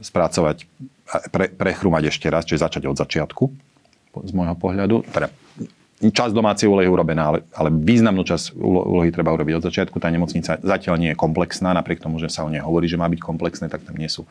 spracovať, 0.00 0.64
pre, 1.28 1.52
prechrumať 1.52 2.08
ešte 2.08 2.26
raz, 2.32 2.48
čiže 2.48 2.64
začať 2.64 2.88
od 2.88 2.96
začiatku, 2.96 3.44
z 4.24 4.32
môjho 4.32 4.56
pohľadu. 4.56 5.04
Teda, 5.12 5.28
časť 6.00 6.32
domácej 6.34 6.66
úlohy 6.66 6.88
urobená, 6.90 7.28
ale, 7.28 7.38
ale 7.54 7.68
významnú 7.70 8.26
časť 8.26 8.56
úlohy 8.58 9.14
treba 9.14 9.30
urobiť 9.30 9.54
od 9.60 9.64
začiatku. 9.70 9.96
Tá 10.02 10.10
nemocnica 10.10 10.58
zatiaľ 10.58 10.96
nie 10.98 11.10
je 11.14 11.16
komplexná, 11.20 11.76
napriek 11.76 12.02
tomu, 12.02 12.18
že 12.18 12.32
sa 12.32 12.42
o 12.42 12.50
nej 12.50 12.60
hovorí, 12.60 12.90
že 12.90 12.98
má 12.98 13.06
byť 13.06 13.20
komplexné, 13.20 13.70
tak 13.70 13.86
tam 13.86 13.94
nie 13.94 14.10
sú 14.10 14.26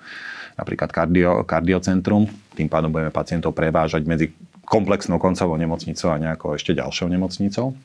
napríklad 0.59 0.91
kardio, 0.91 1.47
kardiocentrum. 1.47 2.29
Tým 2.53 2.67
pádom 2.67 2.91
budeme 2.93 3.09
pacientov 3.09 3.55
prevážať 3.55 4.03
medzi 4.05 4.33
komplexnou 4.63 5.19
koncovou 5.19 5.59
nemocnicou 5.59 6.11
a 6.11 6.21
nejakou 6.21 6.55
ešte 6.55 6.75
ďalšou 6.75 7.11
nemocnicou. 7.11 7.75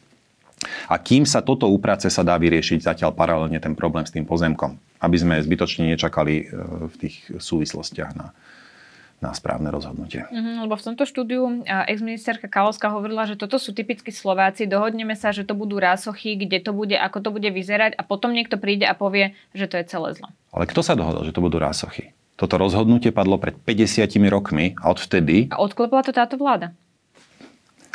A 0.90 0.98
kým 0.98 1.22
sa 1.22 1.38
toto 1.38 1.70
uprace, 1.70 2.10
sa 2.10 2.26
dá 2.26 2.34
vyriešiť 2.34 2.82
zatiaľ 2.82 3.14
paralelne 3.14 3.62
ten 3.62 3.78
problém 3.78 4.02
s 4.02 4.14
tým 4.14 4.26
pozemkom. 4.26 4.74
Aby 4.98 5.16
sme 5.22 5.38
zbytočne 5.38 5.94
nečakali 5.94 6.34
e, 6.42 6.44
v 6.90 6.94
tých 6.98 7.16
súvislostiach 7.38 8.18
na, 8.18 8.34
na 9.22 9.30
správne 9.34 9.70
rozhodnutie. 9.70 10.26
Mm-hmm, 10.26 10.66
lebo 10.66 10.74
v 10.74 10.84
tomto 10.90 11.06
štúdiu 11.06 11.62
ex-ministerka 11.66 12.50
Kalovská 12.50 12.90
hovorila, 12.90 13.26
že 13.26 13.38
toto 13.38 13.58
sú 13.58 13.70
typickí 13.74 14.14
Slováci, 14.14 14.66
dohodneme 14.66 15.14
sa, 15.14 15.30
že 15.30 15.46
to 15.46 15.54
budú 15.54 15.78
rásochy, 15.78 16.34
kde 16.34 16.58
to 16.62 16.70
bude, 16.70 16.94
ako 16.94 17.18
to 17.22 17.30
bude 17.30 17.50
vyzerať 17.50 17.94
a 17.94 18.02
potom 18.02 18.34
niekto 18.34 18.58
príde 18.58 18.86
a 18.86 18.98
povie, 18.98 19.38
že 19.54 19.70
to 19.70 19.78
je 19.78 19.84
celé 19.90 20.14
zlo. 20.18 20.30
Ale 20.54 20.66
kto 20.66 20.82
sa 20.82 20.98
dohodol, 20.98 21.22
že 21.22 21.34
to 21.34 21.42
budú 21.42 21.58
rásochy? 21.62 22.14
Toto 22.38 22.54
rozhodnutie 22.54 23.10
padlo 23.10 23.34
pred 23.42 23.58
50 23.58 24.06
rokmi 24.30 24.78
a 24.78 24.94
odvtedy... 24.94 25.50
A 25.50 25.58
odklepla 25.58 26.06
to 26.06 26.14
táto 26.14 26.38
vláda? 26.38 26.70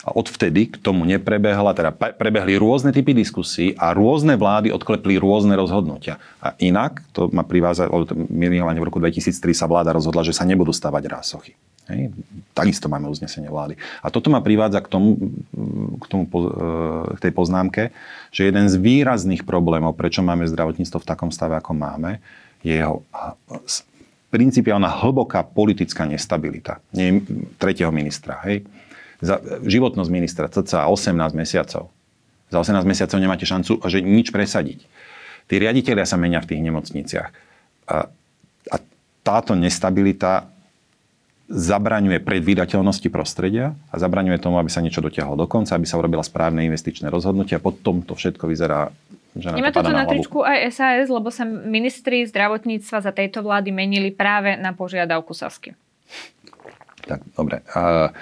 A 0.04 0.12
odvtedy 0.12 0.68
k 0.68 0.76
tomu 0.84 1.08
neprebehla, 1.08 1.72
teda 1.72 1.96
prebehli 1.96 2.60
rôzne 2.60 2.92
typy 2.92 3.16
diskusí 3.16 3.72
a 3.80 3.96
rôzne 3.96 4.36
vlády 4.36 4.68
odklepli 4.76 5.16
rôzne 5.16 5.56
rozhodnutia. 5.56 6.20
A 6.44 6.60
inak, 6.60 7.00
to 7.16 7.32
ma 7.32 7.48
privázať, 7.48 7.88
minimálne 8.28 8.84
v 8.84 8.88
roku 8.92 9.00
2003 9.00 9.32
sa 9.56 9.64
vláda 9.64 9.96
rozhodla, 9.96 10.28
že 10.28 10.36
sa 10.36 10.44
nebudú 10.44 10.76
stavať 10.76 11.04
rásochy. 11.08 11.56
Hej. 11.88 12.12
Takisto 12.52 12.92
máme 12.92 13.08
uznesenie 13.08 13.48
vlády. 13.48 13.80
A 14.04 14.12
toto 14.12 14.28
ma 14.28 14.44
privádza 14.44 14.84
k, 14.84 14.92
tomu, 14.92 15.40
k, 16.04 16.06
tomu, 16.12 16.28
k 17.16 17.20
tej 17.24 17.32
poznámke, 17.32 17.96
že 18.28 18.52
jeden 18.52 18.68
z 18.68 18.76
výrazných 18.76 19.48
problémov, 19.48 19.96
prečo 19.96 20.20
máme 20.20 20.44
zdravotníctvo 20.52 21.00
v 21.00 21.08
takom 21.08 21.32
stave, 21.32 21.56
ako 21.56 21.72
máme, 21.80 22.20
je 22.60 22.76
jeho 22.76 23.08
principiálna 24.34 24.90
hlboká 24.90 25.46
politická 25.46 26.10
nestabilita. 26.10 26.82
Nie 26.90 27.22
tretieho 27.62 27.94
ministra. 27.94 28.42
Hej? 28.50 28.66
Za 29.22 29.38
životnosť 29.62 30.10
ministra 30.10 30.50
cca 30.50 30.90
18 30.90 31.14
mesiacov. 31.38 31.94
Za 32.50 32.58
18 32.58 32.82
mesiacov 32.82 33.22
nemáte 33.22 33.46
šancu 33.46 33.78
že 33.86 34.02
nič 34.02 34.34
presadiť. 34.34 34.90
Tí 35.46 35.56
riaditeľia 35.62 36.10
sa 36.10 36.18
menia 36.18 36.42
v 36.42 36.50
tých 36.50 36.66
nemocniciach. 36.66 37.30
A, 37.94 38.10
a 38.74 38.76
táto 39.22 39.54
nestabilita 39.54 40.50
zabraňuje 41.54 42.18
predvídateľnosti 42.24 43.14
prostredia 43.14 43.78
a 43.94 43.96
zabraňuje 44.02 44.42
tomu, 44.42 44.58
aby 44.58 44.72
sa 44.74 44.82
niečo 44.82 45.04
dotiahlo 45.06 45.38
do 45.38 45.46
konca, 45.46 45.78
aby 45.78 45.86
sa 45.86 46.02
urobila 46.02 46.26
správne 46.26 46.66
investičné 46.66 47.14
rozhodnutie 47.14 47.54
a 47.54 47.62
potom 47.62 48.02
to 48.02 48.18
všetko 48.18 48.50
vyzerá 48.50 48.90
že 49.34 49.50
Nemá 49.50 49.74
toto 49.74 49.90
na, 49.90 50.06
na 50.06 50.10
tričku 50.10 50.46
aj 50.46 50.70
SAS, 50.70 51.10
lebo 51.10 51.34
sa 51.34 51.46
ministri 51.46 52.22
zdravotníctva 52.30 52.98
za 53.02 53.12
tejto 53.12 53.42
vlády 53.42 53.74
menili 53.74 54.14
práve 54.14 54.54
na 54.58 54.78
požiadavku 54.78 55.34
Sasky. 55.34 55.74
Tak, 57.04 57.20
dobre. 57.34 57.66
A 57.74 58.14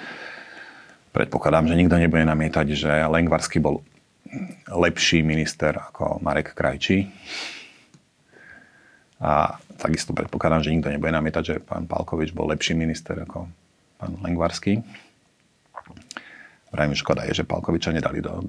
predpokladám, 1.12 1.68
že 1.68 1.78
nikto 1.78 2.00
nebude 2.00 2.24
namietať, 2.24 2.66
že 2.72 2.90
Lengvarsky 3.06 3.60
bol 3.60 3.84
lepší 4.72 5.20
minister 5.20 5.76
ako 5.76 6.18
Marek 6.24 6.56
Krajčí. 6.56 7.12
A 9.22 9.60
takisto 9.78 10.16
predpokladám, 10.16 10.64
že 10.66 10.72
nikto 10.74 10.90
nebude 10.90 11.12
namietať, 11.12 11.42
že 11.44 11.56
pán 11.62 11.86
Palkovič 11.86 12.34
bol 12.34 12.50
lepší 12.50 12.74
minister 12.74 13.14
ako 13.22 13.46
pán 14.00 14.12
Lengvarský. 14.24 14.82
Vrajím, 16.72 16.96
škoda 16.96 17.28
je, 17.28 17.44
že 17.44 17.48
Palkoviča 17.48 17.92
nedali 17.92 18.24
do, 18.24 18.40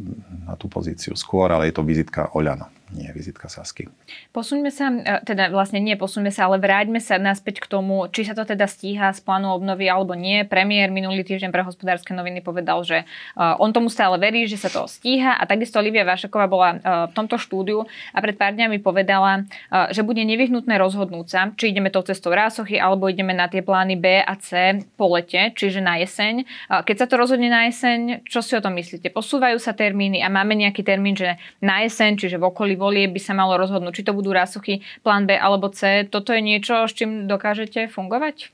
na 0.47 0.55
tú 0.55 0.71
pozíciu 0.71 1.11
skôr, 1.19 1.51
ale 1.51 1.67
je 1.67 1.75
to 1.75 1.83
vizitka 1.83 2.31
Oľano, 2.31 2.71
nie 2.71 2.82
vizitka 3.13 3.45
Sasky. 3.47 3.87
Posuňme 4.33 4.73
sa, 4.73 4.89
e, 4.89 5.21
teda 5.23 5.53
vlastne 5.53 5.77
nie 5.77 5.93
posuňme 5.93 6.33
sa, 6.33 6.49
ale 6.49 6.57
vráťme 6.57 6.97
sa 6.97 7.21
naspäť 7.21 7.61
k 7.61 7.69
tomu, 7.69 8.09
či 8.09 8.25
sa 8.25 8.33
to 8.33 8.43
teda 8.43 8.65
stíha 8.65 9.13
z 9.13 9.21
plánu 9.21 9.53
obnovy 9.53 9.85
alebo 9.87 10.17
nie. 10.17 10.41
Premiér 10.43 10.89
minulý 10.89 11.21
týždeň 11.21 11.53
pre 11.53 11.61
hospodárske 11.61 12.11
noviny 12.11 12.41
povedal, 12.41 12.81
že 12.81 13.01
e, 13.01 13.05
on 13.37 13.69
tomu 13.69 13.93
stále 13.93 14.17
verí, 14.17 14.49
že 14.49 14.57
sa 14.57 14.73
to 14.73 14.89
stíha 14.89 15.37
a 15.37 15.43
takisto 15.45 15.77
Olivia 15.77 16.03
Vašaková 16.03 16.45
bola 16.49 16.69
e, 16.73 16.77
v 17.07 17.13
tomto 17.13 17.37
štúdiu 17.37 17.85
a 18.11 18.17
pred 18.19 18.33
pár 18.33 18.57
dňami 18.57 18.81
povedala, 18.81 19.45
že 19.91 20.01
bude 20.01 20.21
nevyhnutné 20.23 20.79
rozhodnúť 20.79 21.27
sa, 21.27 21.41
či 21.53 21.75
ideme 21.75 21.93
tou 21.93 22.01
cestou 22.01 22.33
rásochy 22.33 22.79
alebo 22.79 23.05
ideme 23.11 23.35
na 23.35 23.45
tie 23.51 23.61
plány 23.61 23.99
B 23.99 24.23
a 24.23 24.33
C 24.39 24.81
po 24.95 25.13
lete, 25.13 25.51
čiže 25.53 25.83
na 25.83 25.99
jeseň. 25.99 26.47
Keď 26.87 26.95
sa 26.95 27.07
to 27.09 27.19
rozhodne 27.19 27.51
na 27.51 27.67
jeseň, 27.69 28.23
čo 28.25 28.39
si 28.41 28.55
o 28.57 28.63
tom 28.63 28.73
myslíte? 28.79 29.11
Posúvajú 29.11 29.59
sa 29.59 29.75
termíny 29.75 30.23
a 30.23 30.31
máme 30.31 30.55
nejaký 30.57 30.81
termín, 30.81 31.13
že 31.13 31.35
na 31.59 31.83
jeseň, 31.83 32.17
čiže 32.17 32.39
v 32.39 32.47
okolí 32.49 32.73
volie 32.79 33.02
by 33.09 33.19
sa 33.19 33.33
malo 33.33 33.55
rozhodnúť, 33.59 34.01
či 34.01 34.05
to 34.07 34.15
budú 34.15 34.31
rásochy, 34.31 34.83
plán 35.01 35.27
B 35.27 35.35
alebo 35.35 35.71
C. 35.71 36.07
Toto 36.07 36.31
je 36.31 36.41
niečo, 36.43 36.85
s 36.85 36.93
čím 36.95 37.25
dokážete 37.25 37.91
fungovať? 37.91 38.51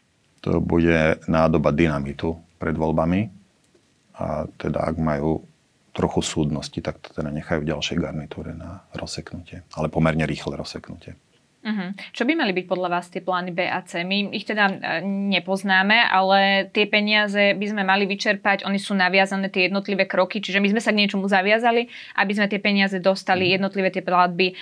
To 0.48 0.63
bude 0.63 1.20
nádoba 1.27 1.75
dynamitu 1.75 2.39
pred 2.58 2.75
voľbami. 2.75 3.27
A 4.20 4.48
teda 4.60 4.84
ak 4.84 4.96
majú 5.00 5.44
trochu 5.96 6.22
súdnosti, 6.24 6.79
tak 6.79 7.00
to 7.03 7.12
teda 7.12 7.32
nechajú 7.32 7.63
v 7.63 7.70
ďalšej 7.75 7.98
garnitúre 8.00 8.56
na 8.56 8.84
rozseknutie. 8.96 9.68
Ale 9.75 9.91
pomerne 9.91 10.24
rýchle 10.24 10.56
rozseknutie. 10.56 11.15
Uh-huh. 11.60 11.92
Čo 12.16 12.24
by 12.24 12.39
mali 12.39 12.56
byť 12.56 12.66
podľa 12.72 12.88
vás 12.88 13.12
tie 13.12 13.20
plány 13.20 13.51
B 13.51 13.68
a 13.68 13.84
C? 13.84 14.08
My 14.08 14.32
ich 14.32 14.48
teda 14.48 14.72
e, 14.72 15.04
nepoznáme, 15.04 16.08
ale 16.08 16.72
tie 16.72 16.88
peniaze 16.88 17.51
by 17.51 17.66
sme 17.68 17.84
mali 17.84 18.08
vyčerpať, 18.08 18.63
oni 18.63 18.80
sú 18.80 18.96
naviazané 18.96 19.51
tie 19.51 19.68
jednotlivé 19.68 20.08
kroky, 20.08 20.39
čiže 20.39 20.63
my 20.63 20.72
sme 20.72 20.80
sa 20.80 20.96
k 20.96 21.04
niečomu 21.04 21.28
zaviazali, 21.28 21.92
aby 22.16 22.32
sme 22.32 22.48
tie 22.48 22.63
peniaze 22.63 23.04
dostali, 23.04 23.51
mhm. 23.51 23.51
jednotlivé 23.60 23.92
tie 23.92 24.00
platby, 24.00 24.48
e, 24.51 24.54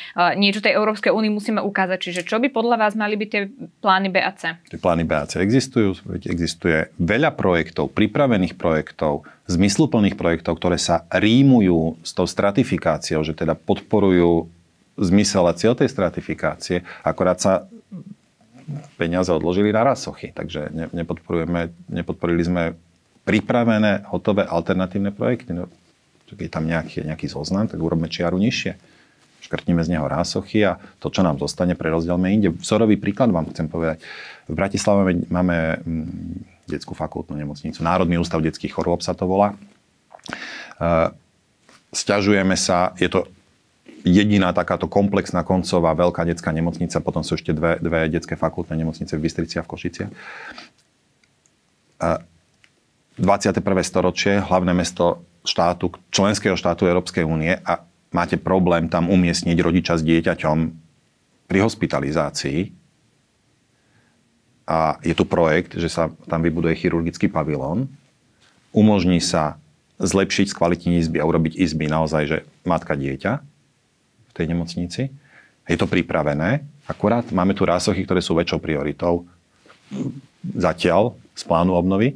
niečo 0.41 0.65
tej 0.65 0.73
Európskej 0.73 1.13
únii 1.13 1.29
musíme 1.29 1.61
ukázať. 1.61 1.97
Čiže 2.01 2.21
čo 2.25 2.41
by 2.41 2.49
podľa 2.49 2.81
vás 2.81 2.97
mali 2.97 3.13
byť 3.13 3.29
tie 3.29 3.45
plány 3.77 4.09
B 4.09 4.17
a 4.17 4.33
C? 4.33 4.57
Tie 4.65 4.81
plány 4.81 5.05
B 5.05 5.13
a 5.13 5.29
C 5.29 5.37
existujú, 5.37 6.01
existuje 6.25 6.89
veľa 6.97 7.37
projektov, 7.37 7.93
pripravených 7.93 8.57
projektov, 8.57 9.21
zmysluplných 9.45 10.19
projektov, 10.19 10.59
ktoré 10.59 10.81
sa 10.81 11.05
rímujú 11.13 12.01
s 12.01 12.11
tou 12.11 12.25
stratifikáciou, 12.25 13.21
že 13.21 13.37
teda 13.37 13.55
podporujú 13.55 14.56
zmysel 14.97 15.45
a 15.45 15.53
cieľ 15.53 15.77
tej 15.77 15.93
stratifikácie, 15.93 16.81
akorát 17.05 17.37
sa 17.37 17.69
peniaze 18.99 19.31
odložili 19.31 19.71
na 19.71 19.87
rasochy. 19.87 20.35
Takže 20.35 20.73
ne, 20.73 20.85
nepodporujeme, 20.91 21.71
nepodporili 21.87 22.43
sme 22.43 22.63
pripravené, 23.23 24.09
hotové 24.11 24.43
alternatívne 24.43 25.15
projekty. 25.15 25.55
No, 25.55 25.71
keď 26.27 26.43
je 26.43 26.51
tam 26.51 26.65
nejaký, 26.67 27.07
nejaký 27.07 27.27
zoznam, 27.31 27.71
tak 27.71 27.79
urobme 27.79 28.11
čiaru 28.11 28.35
nižšie. 28.35 28.75
Škrtnime 29.47 29.79
z 29.85 29.95
neho 29.95 30.03
rásochy 30.03 30.65
a 30.67 30.75
to, 30.99 31.07
čo 31.07 31.23
nám 31.23 31.39
zostane, 31.39 31.77
prerozdielme 31.77 32.27
inde. 32.33 32.51
Vzorový 32.51 32.99
príklad 32.99 33.31
vám 33.31 33.47
chcem 33.53 33.71
povedať. 33.71 34.03
V 34.49 34.53
Bratislave 34.57 35.23
máme 35.31 35.79
mm, 35.79 36.67
detskú 36.67 36.91
fakultnú 36.91 37.39
nemocnicu. 37.39 37.79
Národný 37.79 38.19
ústav 38.19 38.43
detských 38.43 38.75
chorôb 38.75 38.99
sa 38.99 39.15
to 39.15 39.23
volá. 39.23 39.55
Sťažujeme 41.95 42.59
sa, 42.59 42.91
je 42.99 43.07
to 43.07 43.31
jediná 44.05 44.53
takáto 44.53 44.85
komplexná 44.85 45.41
koncová 45.41 45.93
veľká 45.97 46.25
detská 46.25 46.53
nemocnica, 46.53 47.01
potom 47.01 47.21
sú 47.21 47.37
ešte 47.37 47.53
dve, 47.53 47.81
dve 47.81 48.09
detské 48.11 48.37
fakultné 48.37 48.77
nemocnice 48.77 49.13
v 49.17 49.23
Bystrici 49.23 49.55
a 49.57 49.65
v 49.65 49.69
Košici. 49.69 50.03
A 52.01 52.21
21. 53.17 53.57
storočie, 53.81 54.37
hlavné 54.37 54.77
mesto 54.77 55.25
štátu, 55.41 55.89
členského 56.13 56.53
štátu 56.53 56.85
Európskej 56.85 57.25
únie 57.25 57.57
a 57.57 57.81
máte 58.13 58.37
problém 58.37 58.85
tam 58.91 59.09
umiestniť 59.09 59.57
rodiča 59.57 59.97
s 59.97 60.05
dieťaťom 60.05 60.57
pri 61.49 61.59
hospitalizácii, 61.63 62.77
a 64.67 64.99
je 64.99 65.15
tu 65.15 65.23
projekt, 65.23 65.79
že 65.79 65.87
sa 65.87 66.11
tam 66.27 66.43
vybuduje 66.43 66.75
chirurgický 66.75 67.31
pavilón, 67.31 67.87
umožní 68.75 69.23
sa 69.23 69.55
zlepšiť, 70.03 70.51
skvalitniť 70.51 70.93
izby 71.07 71.17
a 71.23 71.25
urobiť 71.25 71.55
izby 71.55 71.87
naozaj, 71.87 72.23
že 72.27 72.37
matka 72.67 72.99
dieťa 72.99 73.39
tej 74.37 74.53
nemocnici. 74.53 75.09
Je 75.67 75.75
to 75.75 75.89
pripravené, 75.89 76.63
akurát 76.87 77.27
máme 77.33 77.51
tu 77.51 77.67
rásochy, 77.67 78.07
ktoré 78.07 78.23
sú 78.23 78.37
väčšou 78.37 78.63
prioritou 78.63 79.27
zatiaľ 80.55 81.17
z 81.35 81.43
plánu 81.43 81.75
obnovy. 81.75 82.15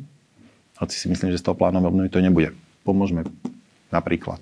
Hoci 0.80 0.96
si 0.96 1.12
myslím, 1.12 1.36
že 1.36 1.42
z 1.42 1.52
toho 1.52 1.60
plánu 1.60 1.84
obnovy 1.84 2.08
to 2.08 2.24
nebude. 2.24 2.56
Pomôžme 2.88 3.28
napríklad 3.92 4.40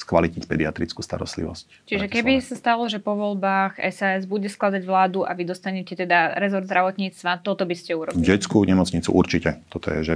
skvalitniť 0.00 0.48
pediatrickú 0.48 1.04
starostlivosť. 1.04 1.84
Čiže 1.84 2.08
keby 2.08 2.40
sa 2.40 2.56
stalo, 2.56 2.88
že 2.88 2.96
po 2.96 3.12
voľbách 3.12 3.76
SAS 3.92 4.24
bude 4.24 4.48
skladať 4.48 4.88
vládu 4.88 5.28
a 5.28 5.36
vy 5.36 5.44
dostanete 5.44 5.92
teda 5.92 6.40
rezort 6.40 6.64
zdravotníctva, 6.64 7.44
toto 7.44 7.68
by 7.68 7.76
ste 7.76 7.92
urobili? 7.92 8.24
Detskú 8.24 8.64
nemocnicu 8.64 9.12
určite. 9.12 9.60
Toto 9.68 9.92
je, 9.92 10.00
že 10.00 10.14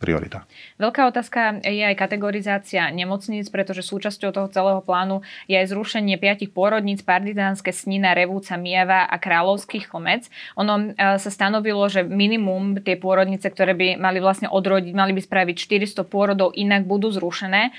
priorita. 0.00 0.48
Veľká 0.80 1.12
otázka 1.12 1.60
je 1.60 1.84
aj 1.84 1.92
kategorizácia 2.00 2.88
nemocníc, 2.88 3.52
pretože 3.52 3.84
súčasťou 3.84 4.32
toho 4.32 4.48
celého 4.48 4.80
plánu 4.80 5.20
je 5.44 5.60
aj 5.60 5.76
zrušenie 5.76 6.16
piatich 6.16 6.48
pôrodníc 6.56 7.04
Partizánske 7.04 7.68
Snina, 7.68 8.16
Revúca, 8.16 8.56
Mijava 8.56 9.04
a 9.04 9.20
Kráľovský 9.20 9.84
chlmec. 9.84 10.32
Ono 10.56 10.96
e, 10.96 11.20
sa 11.20 11.30
stanovilo, 11.30 11.84
že 11.92 12.00
minimum 12.00 12.80
tie 12.80 12.96
pôrodnice, 12.96 13.44
ktoré 13.52 13.76
by 13.76 14.00
mali 14.00 14.24
vlastne 14.24 14.48
odrodiť, 14.48 14.96
mali 14.96 15.12
by 15.12 15.20
spraviť 15.20 15.56
400 15.92 16.08
pôrodov, 16.08 16.56
inak 16.56 16.88
budú 16.88 17.12
zrušené. 17.12 17.68
E, 17.68 17.70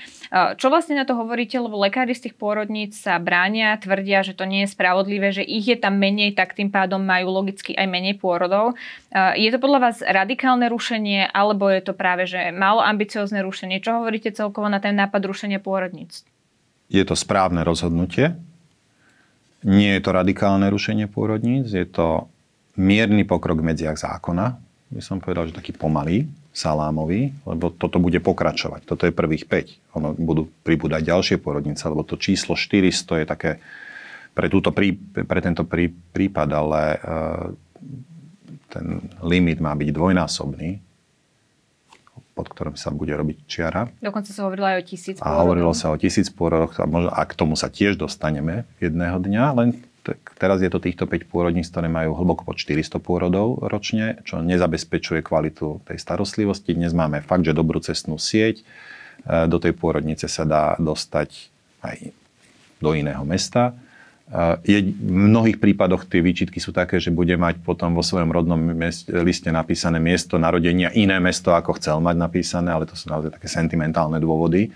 čo 0.54 0.70
vlastne 0.70 0.94
na 0.94 1.02
to 1.02 1.18
hovoríte, 1.18 1.58
lebo 1.58 1.74
lekári 1.82 2.14
z 2.14 2.30
tých 2.30 2.38
pôrodníc 2.38 2.94
sa 2.94 3.18
bránia, 3.18 3.74
tvrdia, 3.82 4.22
že 4.22 4.38
to 4.38 4.46
nie 4.46 4.62
je 4.62 4.70
spravodlivé, 4.70 5.34
že 5.34 5.42
ich 5.42 5.66
je 5.66 5.74
tam 5.74 5.98
menej, 5.98 6.38
tak 6.38 6.54
tým 6.54 6.70
pádom 6.70 7.02
majú 7.02 7.34
logicky 7.34 7.74
aj 7.74 7.90
menej 7.90 8.22
pôrodov. 8.22 8.78
E, 9.10 9.42
je 9.42 9.50
to 9.50 9.58
podľa 9.58 9.90
vás 9.90 9.96
radikálne 10.06 10.70
rušenie, 10.70 11.26
alebo 11.34 11.66
je 11.66 11.82
to 11.82 11.98
práve 11.98 12.11
práve, 12.12 12.28
že 12.28 12.52
málo 12.52 12.84
ambiciozne 12.84 13.40
rušenie. 13.40 13.80
Čo 13.80 14.04
hovoríte 14.04 14.28
celkovo 14.36 14.68
na 14.68 14.84
ten 14.84 14.92
nápad 14.92 15.24
rušenia 15.24 15.64
pôrodníc? 15.64 16.28
Je 16.92 17.00
to 17.08 17.16
správne 17.16 17.64
rozhodnutie. 17.64 18.36
Nie 19.64 19.96
je 19.96 20.04
to 20.04 20.12
radikálne 20.12 20.68
rušenie 20.68 21.08
pôrodníc, 21.08 21.72
je 21.72 21.88
to 21.88 22.28
mierny 22.76 23.24
pokrok 23.24 23.64
v 23.64 23.72
medziach 23.72 23.96
zákona. 23.96 24.60
By 24.92 25.00
som 25.00 25.24
povedal, 25.24 25.48
že 25.48 25.56
taký 25.56 25.72
pomalý, 25.72 26.28
salámový, 26.52 27.32
lebo 27.48 27.72
toto 27.72 27.96
bude 27.96 28.20
pokračovať. 28.20 28.84
Toto 28.84 29.08
je 29.08 29.16
prvých 29.16 29.48
5. 29.48 29.96
Ono 29.96 30.12
budú 30.12 30.52
pribúdať 30.60 31.08
ďalšie 31.08 31.40
pôrodnice, 31.40 31.80
lebo 31.88 32.04
to 32.04 32.20
číslo 32.20 32.52
400 32.52 33.24
je 33.24 33.26
také 33.26 33.50
pre, 34.36 34.52
túto 34.52 34.68
prí, 34.68 34.92
pre 35.00 35.40
tento 35.40 35.64
prí, 35.64 35.88
prípad, 35.88 36.48
ale 36.52 36.82
uh, 36.92 37.48
ten 38.68 39.00
limit 39.24 39.64
má 39.64 39.72
byť 39.72 39.88
dvojnásobný 39.96 40.91
pod 42.32 42.48
ktorým 42.48 42.76
sa 42.80 42.88
bude 42.88 43.12
robiť 43.12 43.44
čiara. 43.44 43.92
Dokonca 44.00 44.32
sa 44.32 44.48
hovorilo 44.48 44.66
aj 44.68 44.76
o 44.80 44.84
tisíc 44.84 45.16
pôrodoch. 45.20 45.36
A 45.36 45.42
hovorilo 45.44 45.72
sa 45.76 45.86
o 45.92 45.96
tisíc 46.00 46.28
pôrodoch 46.32 46.72
a, 46.80 46.84
možno, 46.88 47.10
a 47.12 47.22
k 47.28 47.32
tomu 47.36 47.54
sa 47.54 47.68
tiež 47.68 48.00
dostaneme 48.00 48.64
jedného 48.80 49.20
dňa, 49.20 49.44
len 49.52 49.68
tak 50.02 50.18
teraz 50.34 50.58
je 50.58 50.66
to 50.66 50.82
týchto 50.82 51.06
5 51.06 51.30
pôrodníc, 51.30 51.70
ktoré 51.70 51.86
majú 51.86 52.18
hlboko 52.18 52.42
pod 52.42 52.58
400 52.58 52.98
pôrodov 52.98 53.62
ročne, 53.62 54.18
čo 54.26 54.42
nezabezpečuje 54.42 55.22
kvalitu 55.22 55.78
tej 55.86 55.98
starostlivosti. 56.02 56.74
Dnes 56.74 56.90
máme 56.90 57.22
fakt, 57.22 57.46
že 57.46 57.54
dobrú 57.54 57.78
cestnú 57.78 58.18
sieť. 58.18 58.60
E, 58.60 58.64
do 59.46 59.62
tej 59.62 59.78
pôrodnice 59.78 60.26
sa 60.26 60.42
dá 60.42 60.74
dostať 60.82 61.54
aj 61.86 62.10
do 62.82 62.90
iného 62.98 63.22
mesta 63.22 63.78
je, 64.64 64.78
v 64.80 65.12
mnohých 65.28 65.60
prípadoch 65.60 66.08
tie 66.08 66.24
výčitky 66.24 66.56
sú 66.56 66.72
také, 66.72 66.96
že 66.96 67.12
bude 67.12 67.36
mať 67.36 67.60
potom 67.60 67.92
vo 67.92 68.00
svojom 68.00 68.32
rodnom 68.32 68.56
liste 69.20 69.50
napísané 69.52 70.00
miesto 70.00 70.40
narodenia 70.40 70.88
iné 70.96 71.20
mesto, 71.20 71.52
ako 71.52 71.76
chcel 71.76 72.00
mať 72.00 72.16
napísané, 72.16 72.72
ale 72.72 72.88
to 72.88 72.96
sú 72.96 73.12
naozaj 73.12 73.36
také 73.36 73.50
sentimentálne 73.50 74.16
dôvody. 74.16 74.72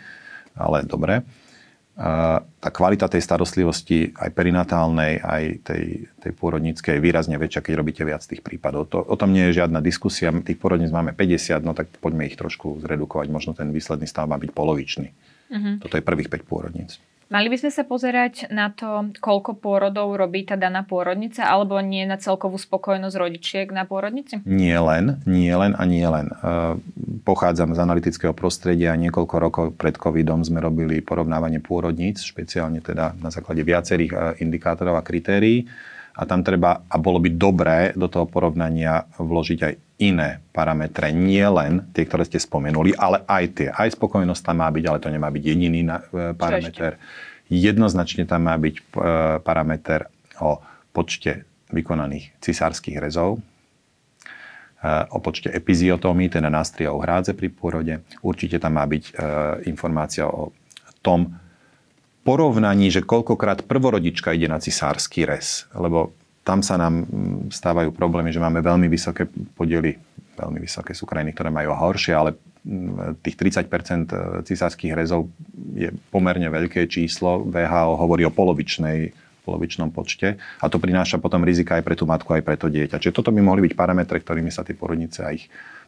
Ale 0.57 0.85
dobre. 0.85 1.25
Tá 1.97 2.69
kvalita 2.69 3.09
tej 3.09 3.25
starostlivosti, 3.25 4.13
aj 4.13 4.29
perinatálnej, 4.37 5.17
aj 5.17 5.65
tej, 5.65 6.05
tej 6.21 6.33
pôrodníckej, 6.37 7.01
je 7.01 7.05
výrazne 7.05 7.41
väčšia, 7.41 7.65
keď 7.65 7.73
robíte 7.81 8.05
viac 8.05 8.21
tých 8.21 8.45
prípadov. 8.45 8.93
To, 8.93 9.01
o 9.01 9.17
tom 9.17 9.33
nie 9.33 9.49
je 9.49 9.65
žiadna 9.65 9.81
diskusia. 9.81 10.29
Tých 10.45 10.61
pôrodníc 10.61 10.93
máme 10.93 11.17
50, 11.17 11.65
no 11.65 11.73
tak 11.73 11.89
poďme 12.05 12.29
ich 12.29 12.37
trošku 12.37 12.85
zredukovať. 12.85 13.33
Možno 13.33 13.57
ten 13.57 13.73
výsledný 13.73 14.05
stav 14.05 14.29
má 14.29 14.37
byť 14.37 14.53
polovičný. 14.53 15.09
Uh-huh. 15.49 15.81
Toto 15.81 15.97
je 15.97 16.05
prvých 16.05 16.29
5 16.29 16.45
pôrodníc. 16.45 17.01
Mali 17.27 17.51
by 17.51 17.59
sme 17.59 17.71
sa 17.75 17.83
pozerať 17.83 18.47
na 18.55 18.71
to, 18.71 19.11
koľko 19.19 19.59
pôrodov 19.59 20.15
robí 20.15 20.47
tá 20.47 20.55
daná 20.55 20.87
pôrodnica, 20.87 21.43
alebo 21.43 21.75
nie 21.83 22.07
na 22.07 22.23
celkovú 22.23 22.55
spokojnosť 22.55 23.17
rodičiek 23.19 23.67
na 23.75 23.83
pôrodnici? 23.83 24.39
Nie 24.47 24.79
len, 24.79 25.19
nie 25.27 25.51
len 25.51 25.75
a 25.75 25.83
nie 25.91 26.07
len. 26.07 26.31
E, 26.31 26.35
pochádzam 27.27 27.75
z 27.75 27.83
analytického 27.83 28.31
prostredia. 28.31 28.95
Niekoľko 28.95 29.37
rokov 29.43 29.67
pred 29.75 29.99
covidom 29.99 30.47
sme 30.47 30.63
robili 30.63 31.03
porovnávanie 31.03 31.59
pôrodníc, 31.59 32.23
špeciálne 32.23 32.79
teda 32.79 33.19
na 33.19 33.35
základe 33.35 33.67
viacerých 33.67 34.13
e, 34.15 34.19
indikátorov 34.47 34.95
a 34.95 35.03
kritérií. 35.03 35.67
A 36.17 36.25
tam 36.25 36.41
treba, 36.41 36.89
a 36.89 36.97
bolo 36.97 37.21
by 37.21 37.29
dobré 37.37 37.93
do 37.93 38.09
toho 38.09 38.25
porovnania 38.25 39.05
vložiť 39.21 39.61
aj 39.61 39.75
iné 40.01 40.45
parametre, 40.53 41.13
nie 41.13 41.45
len 41.45 41.89
tie, 41.93 42.05
ktoré 42.05 42.25
ste 42.25 42.41
spomenuli, 42.41 42.93
ale 42.97 43.25
aj 43.25 43.45
tie. 43.57 43.69
Aj 43.73 43.89
spokojnosť 43.89 44.43
tam 44.45 44.61
má 44.61 44.69
byť, 44.69 44.85
ale 44.89 44.99
to 45.01 45.13
nemá 45.13 45.29
byť 45.33 45.43
jediný 45.45 45.81
e, 45.85 45.93
parameter. 46.37 47.01
Jednoznačne 47.49 48.29
tam 48.29 48.49
má 48.49 48.57
byť 48.57 48.75
e, 48.77 48.83
parameter 49.41 50.09
o 50.41 50.61
počte 50.93 51.49
vykonaných 51.73 52.37
cisárskych 52.45 53.01
rezov, 53.01 53.37
e, 53.37 53.41
o 55.13 55.19
počte 55.21 55.49
epiziotómy, 55.49 56.29
teda 56.29 56.53
nástriov 56.53 57.01
hrádze 57.01 57.33
pri 57.33 57.49
pôrode. 57.49 57.95
Určite 58.21 58.61
tam 58.61 58.77
má 58.77 58.85
byť 58.85 59.05
informácia 59.65 60.29
o 60.29 60.53
tom 61.01 61.41
porovnaní, 62.27 62.91
že 62.91 63.07
koľkokrát 63.07 63.63
prvorodička 63.71 64.35
ide 64.35 64.51
na 64.51 64.59
cisársky 64.59 65.23
rez. 65.23 65.71
Lebo 65.71 66.11
tam 66.43 66.67
sa 66.67 66.75
nám 66.75 67.07
mm, 67.07 67.55
stávajú 67.55 67.95
problémy, 67.95 68.35
že 68.35 68.43
máme 68.43 68.59
veľmi 68.59 68.91
vysoké 68.91 69.31
podiely, 69.55 69.95
veľmi 70.35 70.59
vysoké 70.59 70.91
sú 70.91 71.07
krajiny, 71.07 71.31
ktoré 71.31 71.55
majú 71.55 71.71
horšie, 71.71 72.13
ale 72.15 72.35
mm, 72.35 73.23
tých 73.23 73.39
30 73.39 73.67
e, 73.67 73.75
cisárskych 74.43 74.95
rezov 74.95 75.31
je 75.75 75.95
pomerne 76.11 76.51
veľké 76.51 76.91
číslo. 76.91 77.47
VHO 77.47 77.95
hovorí 77.95 78.27
o 78.27 78.35
polovičnej 78.35 79.27
polovičnom 79.47 79.95
počte 79.95 80.35
a 80.59 80.67
to 80.67 80.83
prináša 80.83 81.23
potom 81.23 81.47
rizika 81.47 81.79
aj 81.79 81.87
pre 81.87 81.95
tú 81.95 82.03
matku, 82.03 82.35
aj 82.35 82.43
pre 82.43 82.59
to 82.59 82.67
dieťa. 82.67 82.99
Čiže 82.99 83.15
toto 83.15 83.31
by 83.31 83.39
mohli 83.39 83.71
byť 83.71 83.79
parametre, 83.79 84.19
ktorými 84.19 84.51
sa 84.51 84.67
tie 84.67 84.75
porodnice 84.75 85.23
a 85.23 85.31
ich 85.31 85.47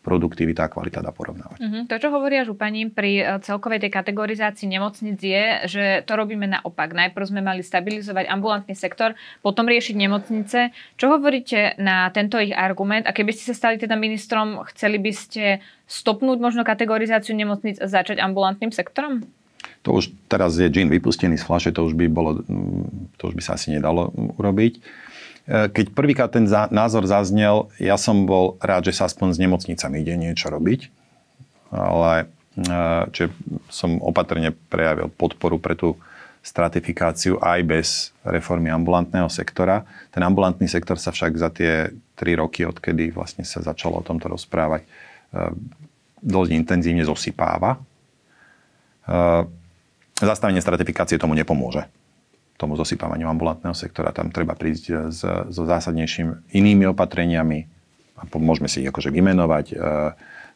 produktivita 0.09 0.65
a 0.65 0.73
kvalita 0.73 1.05
dá 1.05 1.13
porovnávať. 1.13 1.61
Uh-huh. 1.61 1.85
To, 1.85 2.01
čo 2.01 2.09
hovoria 2.09 2.49
župani 2.49 2.89
pri 2.89 3.13
e, 3.21 3.23
celkovej 3.45 3.85
tej 3.85 3.93
kategorizácii 3.93 4.65
nemocnic 4.65 5.21
je, 5.21 5.45
že 5.69 5.85
to 6.09 6.17
robíme 6.17 6.49
naopak. 6.49 6.97
Najprv 6.97 7.29
sme 7.29 7.45
mali 7.45 7.61
stabilizovať 7.61 8.25
ambulantný 8.33 8.73
sektor, 8.73 9.13
potom 9.45 9.69
riešiť 9.69 9.95
nemocnice. 10.01 10.73
Čo 10.97 11.07
hovoríte 11.13 11.77
na 11.77 12.09
tento 12.09 12.41
ich 12.41 12.57
argument? 12.57 13.05
A 13.05 13.13
keby 13.13 13.37
ste 13.37 13.53
sa 13.53 13.55
stali 13.55 13.77
teda 13.77 14.01
ministrom, 14.01 14.65
chceli 14.73 14.97
by 14.97 15.13
ste 15.13 15.61
stopnúť 15.85 16.41
možno 16.41 16.65
kategorizáciu 16.65 17.37
nemocnic 17.37 17.77
a 17.77 17.87
začať 17.87 18.25
ambulantným 18.25 18.73
sektorom? 18.73 19.29
To 19.87 20.01
už 20.01 20.11
teraz 20.27 20.57
je 20.59 20.67
džin 20.67 20.89
vypustený 20.89 21.39
z 21.39 21.45
flaše, 21.45 21.71
to 21.71 21.85
už 21.87 21.95
by, 21.95 22.09
bolo, 22.11 22.41
to 23.21 23.23
už 23.29 23.35
by 23.37 23.43
sa 23.45 23.55
asi 23.55 23.71
nedalo 23.71 24.11
urobiť. 24.41 24.81
E, 25.49 25.73
keď 25.73 25.97
prvýkrát 25.97 26.29
ten 26.29 26.45
názor 26.69 27.09
zaznel, 27.09 27.73
ja 27.81 27.97
som 27.97 28.29
bol 28.29 28.61
rád, 28.61 28.93
že 28.93 29.01
sa 29.01 29.09
aspoň 29.09 29.33
s 29.33 29.39
nemocnicami 29.41 30.05
ide 30.05 30.15
niečo 30.21 30.53
robiť, 30.53 30.93
ale 31.73 32.13
e, 32.21 32.69
že 33.17 33.33
som 33.73 33.97
opatrne 34.05 34.53
prejavil 34.69 35.09
podporu 35.09 35.57
pre 35.57 35.73
tú 35.73 35.97
stratifikáciu 36.45 37.41
aj 37.41 37.61
bez 37.65 37.89
reformy 38.23 38.69
ambulantného 38.69 39.27
sektora. 39.33 39.89
Ten 40.13 40.23
ambulantný 40.23 40.69
sektor 40.69 41.01
sa 41.01 41.11
však 41.11 41.33
za 41.41 41.49
tie 41.49 41.97
tri 42.13 42.37
roky, 42.37 42.69
odkedy 42.69 43.11
vlastne 43.11 43.43
sa 43.43 43.65
začalo 43.65 44.05
o 44.05 44.07
tomto 44.07 44.29
rozprávať, 44.29 44.85
e, 44.85 44.89
dosť 46.21 46.51
intenzívne 46.53 47.09
zosypáva 47.09 47.81
zastavenie 50.21 50.61
stratifikácie 50.61 51.17
tomu 51.17 51.33
nepomôže 51.33 51.89
tomu 52.59 52.75
zosypávaniu 52.75 53.31
ambulantného 53.31 53.73
sektora. 53.73 54.11
Tam 54.11 54.35
treba 54.35 54.59
prísť 54.59 54.85
s, 55.15 55.23
so 55.25 55.63
zásadnejším 55.63 56.51
inými 56.53 56.91
opatreniami 56.91 57.59
a 58.19 58.27
môžeme 58.35 58.67
si 58.67 58.83
ich 58.83 58.91
akože 58.91 59.15
vymenovať. 59.15 59.67
E, 59.71 59.75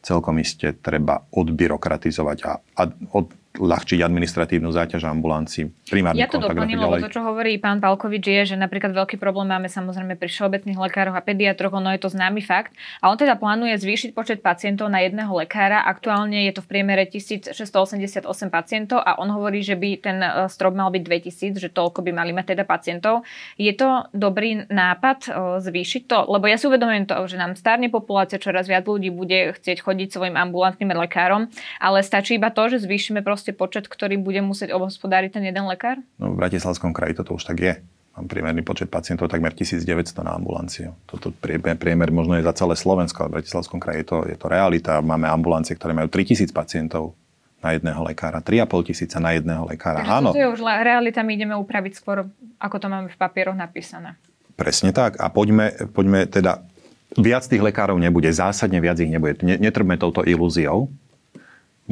celkom 0.03 0.43
iste 0.43 0.75
treba 0.83 1.23
odbyrokratizovať 1.31 2.39
a, 2.43 2.53
a 2.59 2.83
od, 3.15 3.31
ľahčiť 3.53 4.01
administratívnu 4.01 4.73
záťaž 4.73 5.13
ambulancií, 5.13 5.69
primárny 5.93 6.25
Ja 6.25 6.29
to 6.29 6.41
doplním, 6.41 6.81
lebo 6.81 6.97
to, 7.05 7.13
čo 7.13 7.21
hovorí 7.21 7.61
pán 7.61 7.85
Palkovič, 7.85 8.25
je, 8.25 8.43
že 8.53 8.57
napríklad 8.57 8.97
veľký 8.97 9.21
problém 9.21 9.53
máme 9.53 9.69
samozrejme 9.69 10.17
pri 10.17 10.29
všeobecných 10.33 10.81
lekároch 10.81 11.13
a 11.13 11.21
pediatroch, 11.21 11.77
ono 11.77 11.93
je 11.93 12.01
to 12.01 12.09
známy 12.09 12.41
fakt. 12.41 12.73
A 13.05 13.13
on 13.13 13.21
teda 13.21 13.37
plánuje 13.37 13.77
zvýšiť 13.77 14.17
počet 14.17 14.41
pacientov 14.41 14.89
na 14.89 15.05
jedného 15.05 15.29
lekára. 15.37 15.85
Aktuálne 15.85 16.49
je 16.49 16.53
to 16.57 16.65
v 16.65 16.69
priemere 16.73 17.05
1688 17.05 18.25
pacientov 18.49 19.05
a 19.05 19.21
on 19.21 19.29
hovorí, 19.29 19.61
že 19.61 19.77
by 19.77 19.89
ten 20.01 20.19
e, 20.25 20.49
strop 20.49 20.73
mal 20.73 20.89
byť 20.89 21.03
2000, 21.05 21.61
že 21.61 21.69
toľko 21.69 22.01
by 22.09 22.11
mali 22.17 22.33
mať 22.33 22.57
teda 22.57 22.65
pacientov. 22.65 23.29
Je 23.61 23.73
to 23.77 24.09
dobrý 24.17 24.65
nápad 24.65 25.19
e, 25.29 25.31
zvýšiť 25.61 26.03
to? 26.09 26.25
Lebo 26.25 26.49
ja 26.49 26.57
si 26.57 26.65
uvedomujem 26.73 27.05
to, 27.05 27.21
že 27.29 27.37
nám 27.37 27.53
starne 27.61 27.93
populácia, 27.93 28.41
čoraz 28.41 28.65
viac 28.65 28.89
ľudí 28.89 29.13
bude 29.13 29.53
chcieť 29.61 29.85
chodiť 29.85 30.09
svojim 30.09 30.41
ambulantným 30.41 30.89
lekárom, 30.97 31.53
ale 31.77 32.01
stačí 32.01 32.41
iba 32.41 32.49
to, 32.49 32.73
že 32.73 32.89
zvýšime 32.89 33.21
proste 33.21 33.42
počet, 33.51 33.91
ktorý 33.91 34.15
bude 34.15 34.39
musieť 34.39 34.71
obhospodáriť 34.71 35.35
ten 35.35 35.51
jeden 35.51 35.67
lekár? 35.67 35.99
No, 36.23 36.31
v 36.31 36.39
Bratislavskom 36.39 36.95
kraji 36.95 37.19
toto 37.19 37.35
už 37.35 37.43
tak 37.43 37.59
je. 37.59 37.75
Mám 38.15 38.31
priemerný 38.31 38.63
počet 38.63 38.87
pacientov 38.87 39.27
takmer 39.27 39.51
1900 39.51 39.83
na 40.23 40.39
ambulanciu. 40.39 40.95
Toto 41.11 41.35
priemer, 41.35 41.75
priemer 41.75 42.13
možno 42.13 42.39
je 42.39 42.47
za 42.47 42.55
celé 42.55 42.79
Slovensko, 42.79 43.27
ale 43.27 43.29
v 43.33 43.35
Bratislavskom 43.43 43.83
kraji 43.83 44.05
je 44.05 44.07
to, 44.07 44.19
je 44.29 44.37
to 44.39 44.47
realita. 44.47 45.03
Máme 45.03 45.27
ambulancie, 45.27 45.75
ktoré 45.75 45.91
majú 45.91 46.07
3000 46.07 46.53
pacientov 46.55 47.17
na 47.59 47.73
jedného 47.73 48.03
lekára, 48.03 48.43
3,5 48.43 48.91
tisíca 48.91 49.17
na 49.23 49.33
jedného 49.33 49.63
lekára. 49.65 50.03
Takže 50.03 50.13
Áno, 50.13 50.29
toto 50.35 50.43
je 50.43 50.51
už 50.51 50.61
realita, 50.61 51.23
my 51.23 51.33
ideme 51.33 51.55
upraviť 51.55 51.93
skôr, 51.95 52.27
ako 52.59 52.77
to 52.77 52.87
máme 52.91 53.07
v 53.07 53.17
papieroch 53.17 53.55
napísané. 53.55 54.19
presne 54.59 54.91
tak. 54.91 55.17
A 55.23 55.31
poďme, 55.31 55.71
poďme 55.95 56.27
teda, 56.27 56.67
viac 57.15 57.47
tých 57.47 57.63
lekárov 57.63 57.97
nebude, 57.97 58.29
zásadne 58.29 58.83
viac 58.83 58.99
ich 58.99 59.09
nebude. 59.09 59.41
Ne- 59.47 59.63
Netrpme 59.63 59.95
touto 59.97 60.27
ilúziou. 60.27 60.91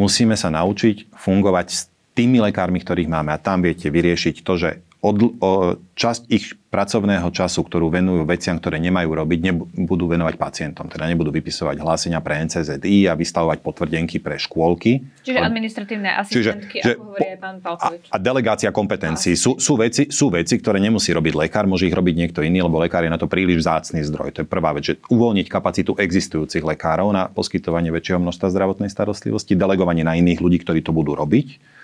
Musíme 0.00 0.32
sa 0.32 0.48
naučiť 0.48 1.12
fungovať 1.12 1.66
s 1.68 1.92
tými 2.16 2.40
lekármi, 2.40 2.80
ktorých 2.80 3.12
máme. 3.12 3.36
A 3.36 3.42
tam 3.42 3.60
viete 3.60 3.92
vyriešiť 3.92 4.40
to, 4.40 4.56
že 4.56 4.70
od, 5.00 5.16
o, 5.40 5.50
časť 5.96 6.28
ich 6.28 6.60
pracovného 6.68 7.24
času, 7.32 7.64
ktorú 7.64 7.88
venujú 7.88 8.22
veciam, 8.28 8.60
ktoré 8.60 8.76
nemajú 8.78 9.10
robiť, 9.10 9.38
nebudú 9.48 10.06
venovať 10.06 10.36
pacientom. 10.36 10.86
Teda 10.92 11.08
nebudú 11.08 11.32
vypisovať 11.32 11.80
hlásenia 11.80 12.20
pre 12.20 12.36
NCZI 12.44 13.08
a 13.08 13.16
vystavovať 13.16 13.64
potvrdenky 13.64 14.20
pre 14.20 14.36
škôlky. 14.36 15.02
Čiže 15.24 15.40
Ale- 15.40 15.48
administratívne 15.50 16.10
asistentky, 16.14 16.84
že 16.84 16.94
ako 16.94 17.02
hovorí 17.10 17.20
po- 17.24 17.32
aj 17.32 17.38
pán 17.40 17.56
a, 17.56 17.62
Palkovič. 17.64 18.04
a 18.12 18.16
delegácia 18.20 18.70
kompetencií. 18.70 19.34
Sú, 19.40 19.56
sú, 19.56 19.80
veci, 19.80 20.12
sú 20.12 20.28
veci, 20.28 20.60
ktoré 20.60 20.76
nemusí 20.78 21.10
robiť 21.16 21.32
lekár, 21.34 21.64
môže 21.64 21.88
ich 21.88 21.96
robiť 21.96 22.14
niekto 22.14 22.44
iný, 22.44 22.60
lebo 22.60 22.76
lekár 22.76 23.02
je 23.02 23.10
na 23.10 23.18
to 23.18 23.26
príliš 23.26 23.64
vzácný 23.64 24.04
zdroj. 24.04 24.36
To 24.36 24.40
je 24.44 24.46
prvá 24.46 24.76
vec, 24.76 24.84
že 24.84 24.94
uvoľniť 25.08 25.46
kapacitu 25.48 25.96
existujúcich 25.96 26.62
lekárov 26.62 27.08
na 27.10 27.32
poskytovanie 27.32 27.88
väčšieho 27.88 28.20
množstva 28.20 28.52
zdravotnej 28.52 28.92
starostlivosti, 28.92 29.56
delegovanie 29.56 30.04
na 30.04 30.14
iných 30.14 30.44
ľudí, 30.44 30.60
ktorí 30.60 30.84
to 30.84 30.92
budú 30.92 31.16
robiť, 31.16 31.79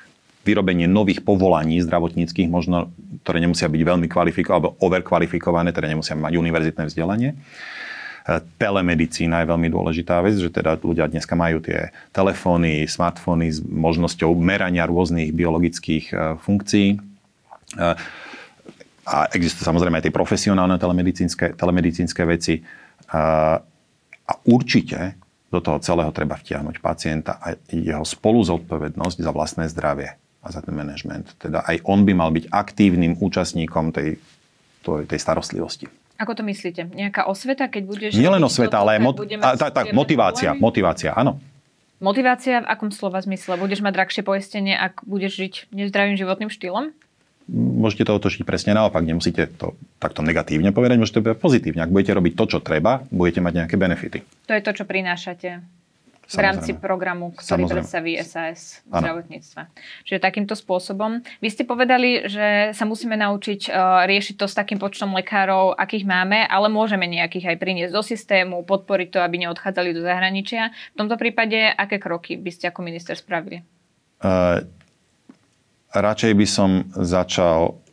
vyrobenie 0.47 0.87
nových 0.87 1.27
povolaní 1.27 1.83
zdravotníckých, 1.83 2.47
možno, 2.47 2.95
ktoré 3.27 3.43
nemusia 3.43 3.67
byť 3.67 3.83
veľmi 3.83 4.07
kvalifikované 4.07 4.57
alebo 4.63 4.79
overkvalifikované, 4.79 5.75
teda 5.75 5.91
nemusia 5.91 6.15
mať 6.15 6.39
univerzitné 6.39 6.87
vzdelanie. 6.87 7.35
E, 7.35 7.37
Telemedicína 8.55 9.43
je 9.43 9.51
veľmi 9.51 9.67
dôležitá 9.67 10.23
vec, 10.23 10.39
že 10.39 10.55
teda 10.55 10.79
ľudia 10.79 11.11
dneska 11.11 11.35
majú 11.35 11.59
tie 11.59 11.91
telefóny, 12.15 12.87
smartfóny 12.87 13.51
s 13.51 13.59
možnosťou 13.67 14.31
merania 14.39 14.87
rôznych 14.87 15.35
biologických 15.35 16.05
e, 16.15 16.15
funkcií. 16.39 16.89
E, 16.95 16.99
A 19.07 19.31
existujú 19.31 19.71
samozrejme 19.71 20.03
aj 20.03 20.11
tie 20.11 20.15
profesionálne 20.15 20.83
telemedicínske, 20.83 21.55
telemedicínske 21.55 22.23
veci. 22.27 22.63
A, 23.15 23.59
určite 24.43 25.15
do 25.47 25.63
toho 25.63 25.79
celého 25.79 26.11
treba 26.11 26.35
vtiahnuť 26.35 26.83
pacienta 26.83 27.39
a 27.39 27.55
jeho 27.71 28.03
spolu 28.03 28.43
zodpovednosť 28.43 29.23
za 29.23 29.31
vlastné 29.31 29.71
zdravie 29.71 30.19
a 30.47 30.55
za 30.55 30.63
ten 30.63 30.79
manažment. 30.79 31.35
Teda 31.43 31.67
aj 31.67 31.83
on 31.83 32.07
by 32.07 32.15
mal 32.15 32.31
byť 32.31 32.47
aktívnym 32.55 33.19
účastníkom 33.19 33.91
tej, 33.91 34.23
tej, 34.87 35.03
tej 35.11 35.19
starostlivosti. 35.19 35.91
Ako 36.17 36.33
to 36.33 36.47
myslíte? 36.47 36.89
Nejaká 36.95 37.29
osveta, 37.29 37.69
keď 37.69 37.83
budeš... 37.85 38.11
Nielen 38.17 38.41
osveta, 38.41 38.81
ale 38.81 38.97
mot- 39.03 39.21
a, 39.21 39.59
tak, 39.59 39.75
tak, 39.75 39.87
motivácia. 39.93 40.57
Motivácia, 40.57 41.13
áno. 41.13 41.37
Motivácia 42.01 42.65
v 42.65 42.69
akom 42.69 42.89
slova 42.89 43.21
zmysle? 43.21 43.61
Budeš 43.61 43.85
mať 43.85 43.93
drahšie 43.93 44.23
poistenie, 44.25 44.73
ak 44.77 45.05
budeš 45.05 45.37
žiť 45.37 45.55
nezdravým 45.77 46.17
životným 46.17 46.49
štýlom? 46.49 46.93
Môžete 47.47 48.09
to 48.09 48.17
otočiť 48.17 48.43
presne 48.43 48.75
naopak. 48.75 49.07
Nemusíte 49.07 49.47
to 49.55 49.79
takto 50.03 50.25
negatívne 50.25 50.75
povedať, 50.75 50.99
môžete 50.99 51.21
to 51.21 51.25
povedať 51.25 51.41
pozitívne. 51.41 51.81
Ak 51.85 51.95
budete 51.95 52.17
robiť 52.17 52.33
to, 52.35 52.45
čo 52.57 52.59
treba, 52.59 53.07
budete 53.13 53.39
mať 53.39 53.53
nejaké 53.65 53.77
benefity. 53.79 54.19
To 54.51 54.53
je 54.57 54.63
to, 54.65 54.73
čo 54.83 54.85
prinášate 54.89 55.63
v 56.27 56.39
rámci 56.43 56.75
Samozrejme. 56.75 56.83
programu, 56.83 57.27
ktorý 57.39 57.62
Samozrejme. 57.62 57.75
predstaví 57.79 58.12
SAS 58.27 58.83
v 58.83 58.91
Áno. 58.91 59.01
zdravotníctve. 59.03 59.61
Čiže 60.03 60.19
takýmto 60.19 60.59
spôsobom. 60.59 61.23
Vy 61.39 61.49
ste 61.55 61.62
povedali, 61.62 62.27
že 62.27 62.75
sa 62.75 62.83
musíme 62.83 63.15
naučiť 63.15 63.71
uh, 63.71 64.03
riešiť 64.11 64.35
to 64.35 64.51
s 64.51 64.59
takým 64.59 64.83
počtom 64.83 65.15
lekárov, 65.15 65.79
akých 65.79 66.03
máme, 66.03 66.43
ale 66.51 66.67
môžeme 66.67 67.07
nejakých 67.07 67.55
aj 67.55 67.57
priniesť 67.62 67.95
do 67.95 68.03
systému, 68.03 68.67
podporiť 68.67 69.09
to, 69.15 69.19
aby 69.23 69.47
neodchádzali 69.47 69.95
do 69.95 70.03
zahraničia. 70.03 70.75
V 70.95 70.97
tomto 70.99 71.15
prípade, 71.15 71.71
aké 71.71 72.03
kroky 72.03 72.35
by 72.35 72.51
ste 72.51 72.75
ako 72.75 72.83
minister 72.83 73.15
spravili? 73.15 73.62
Uh, 74.19 74.67
radšej 75.95 76.33
by 76.35 76.47
som 76.49 76.91
začal 76.91 77.86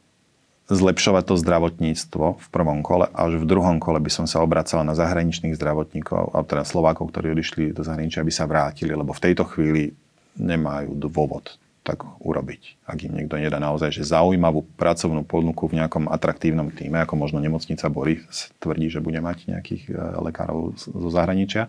zlepšovať 0.73 1.23
to 1.29 1.35
zdravotníctvo 1.39 2.25
v 2.41 2.47
prvom 2.49 2.81
kole 2.81 3.09
a 3.09 3.29
až 3.29 3.39
v 3.39 3.45
druhom 3.45 3.77
kole 3.77 4.01
by 4.01 4.11
som 4.11 4.25
sa 4.25 4.41
obracal 4.41 4.81
na 4.81 4.97
zahraničných 4.97 5.55
zdravotníkov, 5.55 6.33
alebo 6.33 6.47
teda 6.49 6.63
Slovákov, 6.65 7.13
ktorí 7.13 7.33
odišli 7.33 7.73
do 7.73 7.85
zahraničia, 7.85 8.25
aby 8.25 8.33
sa 8.33 8.49
vrátili, 8.49 8.93
lebo 8.93 9.13
v 9.13 9.23
tejto 9.23 9.45
chvíli 9.47 9.93
nemajú 10.37 10.97
dôvod 10.97 11.55
tak 11.83 11.99
urobiť. 12.23 12.87
Ak 12.87 13.03
im 13.03 13.11
niekto 13.11 13.35
nedá 13.35 13.59
naozaj 13.59 13.91
že 13.91 14.07
zaujímavú 14.07 14.63
pracovnú 14.79 15.27
ponuku 15.27 15.67
v 15.67 15.83
nejakom 15.83 16.07
atraktívnom 16.07 16.71
týme, 16.71 17.03
ako 17.03 17.19
možno 17.19 17.43
nemocnica 17.43 17.91
Bory 17.91 18.23
tvrdí, 18.63 18.87
že 18.87 19.03
bude 19.03 19.19
mať 19.19 19.51
nejakých 19.51 19.91
e, 19.91 19.93
lekárov 20.23 20.79
zo 20.79 21.09
zahraničia. 21.11 21.67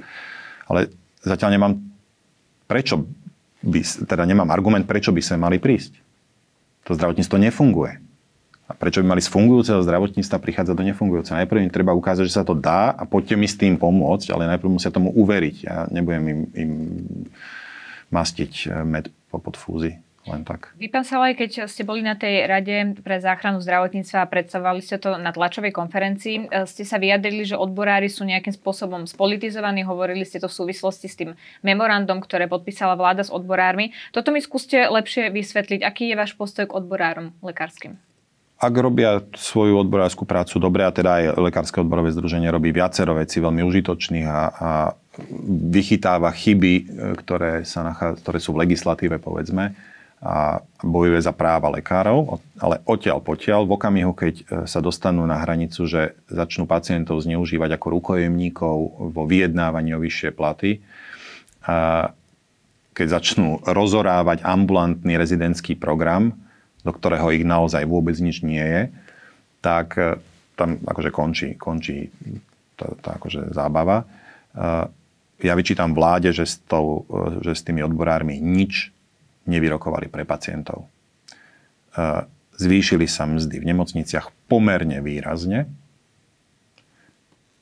Ale 0.70 0.94
zatiaľ 1.26 1.58
nemám 1.58 1.72
prečo 2.70 3.02
by, 3.64 3.80
teda 4.06 4.22
nemám 4.22 4.54
argument, 4.54 4.86
prečo 4.86 5.10
by 5.10 5.18
sme 5.18 5.42
mali 5.50 5.58
prísť. 5.58 5.98
To 6.86 6.94
zdravotníctvo 6.94 7.36
nefunguje. 7.50 8.03
Prečo 8.78 9.00
by 9.00 9.16
mali 9.16 9.22
z 9.22 9.30
fungujúceho 9.30 9.80
zdravotníctva 9.82 10.36
prichádzať 10.42 10.74
do 10.74 10.84
nefungujúceho? 10.84 11.38
Najprv 11.40 11.64
im 11.64 11.72
treba 11.72 11.96
ukázať, 11.96 12.26
že 12.26 12.36
sa 12.36 12.44
to 12.44 12.58
dá 12.58 12.92
a 12.92 13.02
poďte 13.08 13.38
mi 13.38 13.48
s 13.48 13.56
tým 13.56 13.78
pomôcť, 13.78 14.34
ale 14.34 14.50
najprv 14.50 14.70
musia 14.70 14.94
tomu 14.94 15.14
uveriť. 15.14 15.56
Ja 15.64 15.86
nebudem 15.88 16.24
im, 16.28 16.40
im 16.54 16.70
mastiť 18.14 18.52
eh, 18.68 18.84
med 18.86 19.10
po 19.32 19.42
podfúzi. 19.42 19.98
Len 20.24 20.40
tak. 20.40 20.72
Vy, 20.80 20.88
pán 20.88 21.04
Salaj, 21.04 21.36
keď 21.36 21.68
ste 21.68 21.84
boli 21.84 22.00
na 22.00 22.16
tej 22.16 22.48
rade 22.48 22.96
pre 23.04 23.20
záchranu 23.20 23.60
zdravotníctva 23.60 24.24
a 24.24 24.30
predstavovali 24.32 24.80
ste 24.80 24.96
to 24.96 25.20
na 25.20 25.36
tlačovej 25.36 25.68
konferencii, 25.68 26.48
e, 26.48 26.64
ste 26.64 26.80
sa 26.80 26.96
vyjadrili, 26.96 27.44
že 27.44 27.60
odborári 27.60 28.08
sú 28.08 28.24
nejakým 28.24 28.56
spôsobom 28.56 29.04
spolitizovaní, 29.04 29.84
hovorili 29.84 30.24
ste 30.24 30.40
to 30.40 30.48
v 30.48 30.56
súvislosti 30.64 31.12
s 31.12 31.18
tým 31.20 31.36
memorandum, 31.60 32.24
ktoré 32.24 32.48
podpísala 32.48 32.96
vláda 32.96 33.20
s 33.20 33.28
odborármi. 33.28 33.92
Toto 34.16 34.32
mi 34.32 34.40
skúste 34.40 34.88
lepšie 34.88 35.28
vysvetliť. 35.28 35.84
Aký 35.84 36.08
je 36.08 36.16
váš 36.16 36.32
postoj 36.32 36.72
k 36.72 36.76
odborárom 36.80 37.36
lekárskym? 37.44 38.00
Ak 38.64 38.72
robia 38.80 39.20
svoju 39.36 39.76
odborárskú 39.84 40.24
prácu 40.24 40.56
dobre, 40.56 40.88
a 40.88 40.94
teda 40.94 41.20
aj 41.20 41.24
Lekárske 41.36 41.84
odborové 41.84 42.16
združenie 42.16 42.48
robí 42.48 42.72
viacero 42.72 43.12
vecí 43.12 43.36
veľmi 43.36 43.60
užitočných 43.60 44.24
a, 44.24 44.40
a 44.48 44.70
vychytáva 45.68 46.32
chyby, 46.32 46.74
e, 46.80 46.82
ktoré, 47.20 47.68
sa 47.68 47.84
nachá, 47.84 48.16
ktoré 48.16 48.40
sú 48.40 48.56
v 48.56 48.64
legislatíve, 48.64 49.20
povedzme, 49.20 49.76
a 50.24 50.64
bojuje 50.80 51.20
za 51.20 51.36
práva 51.36 51.68
lekárov, 51.68 52.40
ale 52.56 52.80
odtiaľ 52.88 53.20
potiaľ, 53.20 53.68
v 53.68 53.74
okamihu, 53.76 54.12
keď 54.16 54.34
e, 54.40 54.44
sa 54.64 54.80
dostanú 54.80 55.28
na 55.28 55.44
hranicu, 55.44 55.84
že 55.84 56.16
začnú 56.32 56.64
pacientov 56.64 57.20
zneužívať 57.20 57.76
ako 57.76 58.00
rukojemníkov 58.00 58.76
vo 59.12 59.22
vyjednávaní 59.28 59.92
o 59.92 60.00
vyššie 60.00 60.32
platy, 60.32 60.80
a 61.68 62.08
keď 62.96 63.20
začnú 63.20 63.60
rozorávať 63.64 64.40
ambulantný 64.40 65.20
rezidentský 65.20 65.76
program, 65.76 66.43
do 66.84 66.92
ktorého 66.92 67.32
ich 67.32 67.48
naozaj 67.48 67.88
vôbec 67.88 68.14
nič 68.20 68.44
nie 68.44 68.60
je, 68.60 68.82
tak 69.64 69.96
e, 69.96 70.20
tam 70.54 70.76
akože 70.84 71.10
končí, 71.10 71.48
končí 71.56 72.12
tá, 72.76 72.92
tá 73.00 73.10
akože 73.16 73.56
zábava. 73.56 74.04
E, 74.54 75.02
Ja 75.44 75.58
vyčítam 75.58 75.92
vláde, 75.92 76.30
že 76.30 76.46
s, 76.46 76.62
tou, 76.62 77.04
e, 77.10 77.42
že 77.42 77.52
s 77.58 77.66
tými 77.66 77.82
odborármi 77.82 78.38
nič 78.38 78.94
nevyrokovali 79.44 80.08
pre 80.08 80.24
pacientov. 80.24 80.88
Zvýšili 82.56 83.04
sa 83.04 83.28
mzdy 83.28 83.60
v 83.60 83.68
nemocniciach 83.68 84.32
pomerne 84.48 85.04
výrazne. 85.04 85.68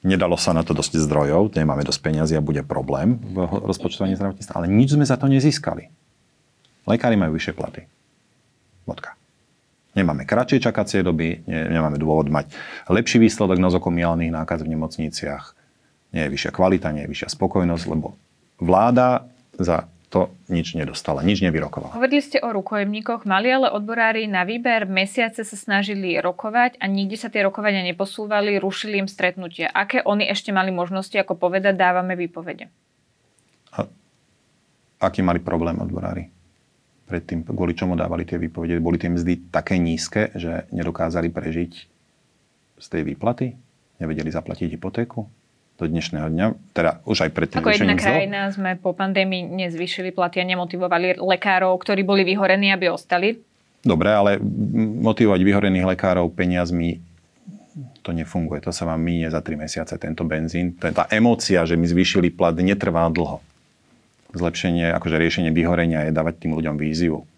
Nedalo 0.07 0.39
sa 0.39 0.55
na 0.55 0.63
to 0.63 0.79
dosť 0.79 1.03
zdrojov, 1.03 1.51
nemáme 1.59 1.83
dosť 1.83 2.01
peniazy 2.07 2.35
a 2.39 2.45
bude 2.45 2.63
problém 2.63 3.19
v 3.19 3.67
rozpočtovaní 3.67 4.15
zdravotníctva, 4.15 4.55
ale 4.63 4.71
nič 4.71 4.95
sme 4.95 5.03
za 5.03 5.19
to 5.19 5.27
nezískali. 5.27 5.91
Lekári 6.87 7.19
majú 7.19 7.35
vyššie 7.35 7.55
platy. 7.55 7.83
Bodka. 8.85 9.15
Nemáme 9.93 10.25
kratšie 10.25 10.65
čakacie 10.65 11.05
doby, 11.05 11.45
ne, 11.45 11.69
nemáme 11.69 12.01
dôvod 12.01 12.33
mať 12.33 12.49
lepší 12.89 13.21
výsledok 13.21 13.61
nozokomiálnych 13.61 14.33
nákaz 14.33 14.65
v 14.65 14.73
nemocniciach, 14.73 15.53
nie 16.17 16.23
je 16.25 16.33
vyššia 16.33 16.53
kvalita, 16.53 16.93
nie 16.97 17.05
je 17.05 17.13
vyššia 17.13 17.29
spokojnosť, 17.37 17.85
lebo 17.93 18.17
vláda 18.57 19.29
za 19.61 19.85
to 20.13 20.29
nič 20.53 20.77
nedostala, 20.77 21.25
nič 21.25 21.41
nevyrokovala. 21.41 21.97
Hovorili 21.97 22.21
ste 22.21 22.37
o 22.45 22.53
rukojemníkoch, 22.53 23.25
mali 23.25 23.49
ale 23.49 23.73
odborári 23.73 24.29
na 24.29 24.45
výber, 24.45 24.85
mesiace 24.85 25.41
sa 25.41 25.57
snažili 25.57 26.21
rokovať 26.21 26.77
a 26.77 26.85
nikde 26.85 27.17
sa 27.17 27.33
tie 27.33 27.41
rokovania 27.41 27.81
neposúvali, 27.81 28.61
rušili 28.61 29.01
im 29.01 29.09
stretnutie. 29.09 29.65
Aké 29.65 30.05
oni 30.05 30.29
ešte 30.29 30.53
mali 30.53 30.69
možnosti, 30.69 31.17
ako 31.17 31.41
povedať, 31.41 31.81
dávame 31.81 32.13
výpovede? 32.13 32.69
A 33.73 33.89
aký 35.01 35.25
mali 35.25 35.41
problém 35.41 35.81
odborári? 35.81 36.29
Predtým, 37.07 37.45
kvôli 37.45 37.77
čomu 37.77 37.99
dávali 37.99 38.25
tie 38.25 38.41
výpovede? 38.41 38.81
Boli 38.81 38.97
tie 38.97 39.13
mzdy 39.13 39.53
také 39.53 39.77
nízke, 39.77 40.33
že 40.39 40.65
nedokázali 40.73 41.29
prežiť 41.29 41.73
z 42.79 42.87
tej 42.89 43.03
výplaty? 43.05 43.53
Nevedeli 44.01 44.33
zaplatiť 44.33 44.73
hypotéku? 44.79 45.29
do 45.83 45.91
dnešného 45.91 46.29
dňa, 46.31 46.47
teda 46.77 47.03
už 47.03 47.27
aj 47.27 47.31
pred 47.35 47.49
tým 47.51 47.59
Ako 47.59 47.75
jedna 47.75 47.99
krajina 47.99 48.41
sme 48.55 48.79
po 48.79 48.95
pandémii 48.95 49.51
nezvyšili 49.51 50.15
platy 50.15 50.39
a 50.39 50.47
nemotivovali 50.47 51.19
lekárov, 51.19 51.75
ktorí 51.83 52.07
boli 52.07 52.23
vyhorení, 52.23 52.71
aby 52.71 52.93
ostali. 52.93 53.43
Dobre, 53.83 54.15
ale 54.15 54.39
motivovať 55.03 55.41
vyhorených 55.43 55.87
lekárov 55.97 56.31
peniazmi 56.31 57.03
to 58.05 58.15
nefunguje. 58.15 58.63
To 58.63 58.71
sa 58.71 58.87
vám 58.87 59.03
minie 59.03 59.27
za 59.27 59.43
3 59.43 59.59
mesiace, 59.59 59.99
tento 59.99 60.23
benzín. 60.23 60.79
Tá 60.79 61.09
emócia, 61.11 61.67
že 61.67 61.75
mi 61.75 61.91
zvýšili 61.91 62.31
plat, 62.31 62.55
netrvá 62.55 63.11
dlho. 63.11 63.43
Zlepšenie, 64.33 64.93
akože 64.97 65.21
riešenie 65.21 65.51
vyhorenia 65.53 66.09
je 66.09 66.17
dávať 66.17 66.49
tým 66.49 66.57
ľuďom 66.57 66.77
víziu. 66.81 67.29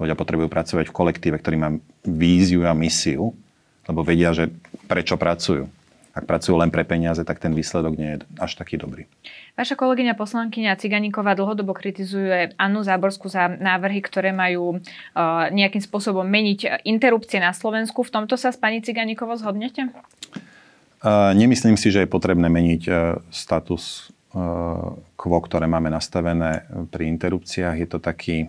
Ľudia 0.00 0.16
potrebujú 0.18 0.48
pracovať 0.50 0.90
v 0.90 0.96
kolektíve, 0.96 1.36
ktorý 1.38 1.56
má 1.60 1.68
víziu 2.02 2.66
a 2.66 2.74
misiu, 2.74 3.36
lebo 3.86 4.02
vedia, 4.02 4.34
že 4.34 4.50
prečo 4.88 5.14
pracujú 5.20 5.70
ak 6.10 6.26
pracujú 6.26 6.58
len 6.58 6.74
pre 6.74 6.82
peniaze, 6.82 7.22
tak 7.22 7.38
ten 7.38 7.54
výsledok 7.54 7.94
nie 7.94 8.18
je 8.18 8.18
až 8.42 8.58
taký 8.58 8.74
dobrý. 8.74 9.06
Vaša 9.54 9.78
kolegyňa 9.78 10.18
poslankyňa 10.18 10.78
Ciganíková 10.78 11.38
dlhodobo 11.38 11.70
kritizuje 11.70 12.50
Annu 12.58 12.82
Záborskú 12.82 13.30
za 13.30 13.46
návrhy, 13.46 14.02
ktoré 14.02 14.34
majú 14.34 14.78
uh, 14.78 15.48
nejakým 15.54 15.80
spôsobom 15.80 16.26
meniť 16.26 16.82
interrupcie 16.82 17.38
na 17.38 17.54
Slovensku. 17.54 18.02
V 18.02 18.10
tomto 18.10 18.34
sa 18.34 18.50
s 18.50 18.58
pani 18.58 18.82
Ciganíkovou 18.82 19.38
zhodnete? 19.38 19.94
Uh, 21.00 21.32
nemyslím 21.32 21.78
si, 21.78 21.94
že 21.94 22.04
je 22.04 22.10
potrebné 22.10 22.50
meniť 22.50 22.82
uh, 22.90 22.94
status 23.30 24.10
quo, 25.16 25.38
ktoré 25.42 25.66
máme 25.66 25.90
nastavené 25.90 26.66
pri 26.94 27.10
interrupciách. 27.10 27.76
Je 27.82 27.88
to 27.90 27.98
taký, 27.98 28.46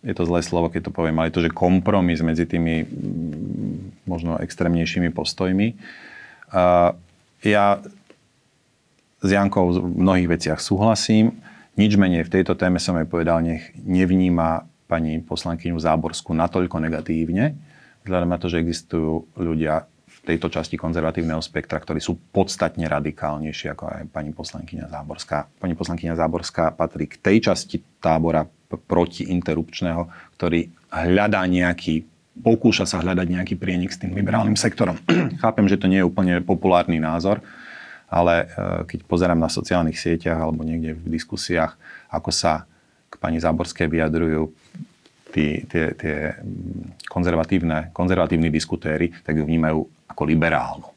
je 0.00 0.14
to 0.16 0.24
zlé 0.24 0.40
slovo, 0.40 0.72
keď 0.72 0.88
to 0.88 0.96
poviem, 0.96 1.20
ale 1.20 1.28
je 1.28 1.36
to, 1.36 1.44
že 1.44 1.52
kompromis 1.52 2.24
medzi 2.24 2.48
tými 2.48 2.88
možno 4.08 4.40
extrémnejšími 4.40 5.12
postojmi. 5.12 5.76
Ja 7.44 7.64
s 9.24 9.28
Jankou 9.28 9.72
v 9.72 10.00
mnohých 10.00 10.28
veciach 10.28 10.60
súhlasím. 10.60 11.40
Nič 11.80 11.96
menej 11.96 12.28
v 12.28 12.40
tejto 12.40 12.56
téme 12.56 12.76
som 12.76 12.96
jej 13.00 13.08
povedal, 13.08 13.40
nech 13.40 13.72
nevníma 13.80 14.68
pani 14.84 15.18
poslankyňu 15.24 15.80
Záborskú 15.80 16.36
natoľko 16.36 16.76
negatívne, 16.78 17.56
vzhľadom 18.04 18.30
na 18.30 18.38
to, 18.38 18.52
že 18.52 18.60
existujú 18.60 19.24
ľudia 19.34 19.88
tejto 20.24 20.48
časti 20.48 20.80
konzervatívneho 20.80 21.38
spektra, 21.44 21.76
ktorí 21.76 22.00
sú 22.00 22.16
podstatne 22.32 22.88
radikálnejší 22.88 23.76
ako 23.76 23.84
aj 23.92 24.02
pani 24.08 24.32
poslankyňa 24.32 24.88
Záborská. 24.88 25.38
Pani 25.60 25.76
poslankyňa 25.76 26.16
Záborská 26.16 26.72
patrí 26.72 27.04
k 27.06 27.20
tej 27.20 27.52
časti 27.52 27.84
tábora 28.00 28.48
protiinterrupčného, 28.74 30.08
ktorý 30.34 30.72
hľadá 30.90 31.44
nejaký 31.44 32.08
pokúša 32.34 32.88
sa 32.88 32.98
hľadať 32.98 33.26
nejaký 33.30 33.54
prienik 33.54 33.94
s 33.94 34.00
tým 34.00 34.16
liberálnym 34.16 34.58
sektorom. 34.58 34.98
Chápem, 35.42 35.70
že 35.70 35.78
to 35.78 35.86
nie 35.86 36.02
je 36.02 36.08
úplne 36.08 36.42
populárny 36.42 36.98
názor, 36.98 37.38
ale 38.10 38.34
e, 38.42 38.46
keď 38.90 39.06
pozerám 39.06 39.38
na 39.38 39.46
sociálnych 39.46 40.00
sieťach 40.00 40.42
alebo 40.42 40.66
niekde 40.66 40.98
v 40.98 41.06
diskusiách, 41.14 41.78
ako 42.10 42.34
sa 42.34 42.66
k 43.06 43.14
pani 43.22 43.38
Záborskej 43.38 43.86
vyjadrujú 43.86 44.50
tí, 45.30 45.62
tie, 45.70 45.94
tie 45.94 46.16
konzervatívne, 47.06 47.94
konzervatívni 47.94 48.50
diskutéry, 48.50 49.14
tak 49.22 49.38
ju 49.38 49.46
vnímajú 49.46 49.86
ako 50.08 50.22
liberálnu 50.28 50.94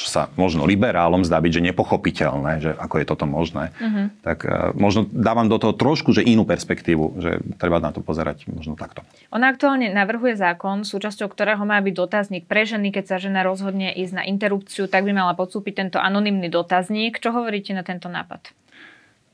čo 0.00 0.08
sa 0.08 0.32
možno 0.40 0.64
liberálom 0.64 1.20
zdá 1.28 1.36
byť, 1.44 1.60
že 1.60 1.66
nepochopiteľné, 1.68 2.52
že 2.64 2.70
ako 2.72 2.94
je 2.96 3.04
toto 3.04 3.28
možné, 3.28 3.68
uh-huh. 3.76 4.08
tak 4.24 4.48
uh, 4.48 4.72
možno 4.72 5.04
dávam 5.12 5.44
do 5.44 5.60
toho 5.60 5.76
trošku, 5.76 6.16
že 6.16 6.24
inú 6.24 6.48
perspektívu, 6.48 7.20
že 7.20 7.30
treba 7.60 7.84
na 7.84 7.92
to 7.92 8.00
pozerať 8.00 8.48
možno 8.48 8.80
takto. 8.80 9.04
Ona 9.28 9.52
aktuálne 9.52 9.92
navrhuje 9.92 10.40
zákon, 10.40 10.88
súčasťou 10.88 11.28
ktorého 11.28 11.60
má 11.68 11.76
byť 11.84 11.92
dotazník 11.92 12.48
pre 12.48 12.64
ženy, 12.64 12.96
keď 12.96 13.04
sa 13.12 13.16
žena 13.20 13.44
rozhodne 13.44 13.92
ísť 13.92 14.14
na 14.16 14.24
interrupciu, 14.24 14.88
tak 14.88 15.04
by 15.04 15.12
mala 15.12 15.36
podstúpiť 15.36 15.84
tento 15.84 15.98
anonymný 16.00 16.48
dotazník. 16.48 17.20
Čo 17.20 17.36
hovoríte 17.36 17.76
na 17.76 17.84
tento 17.84 18.08
nápad? 18.08 18.56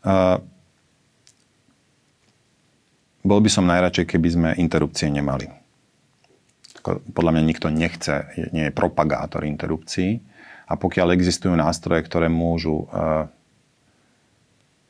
Uh, 0.02 0.42
bol 3.22 3.38
by 3.38 3.50
som 3.54 3.70
najradšej, 3.70 4.06
keby 4.10 4.28
sme 4.34 4.48
interrupcie 4.58 5.06
nemali. 5.06 5.65
Podľa 6.94 7.32
mňa 7.34 7.42
nikto 7.42 7.66
nechce, 7.72 8.30
nie 8.54 8.70
je 8.70 8.76
propagátor 8.76 9.42
interrupcií. 9.42 10.22
A 10.66 10.74
pokiaľ 10.74 11.14
existujú 11.14 11.54
nástroje, 11.54 12.02
ktoré 12.06 12.26
môžu 12.26 12.86
eh, 12.90 13.30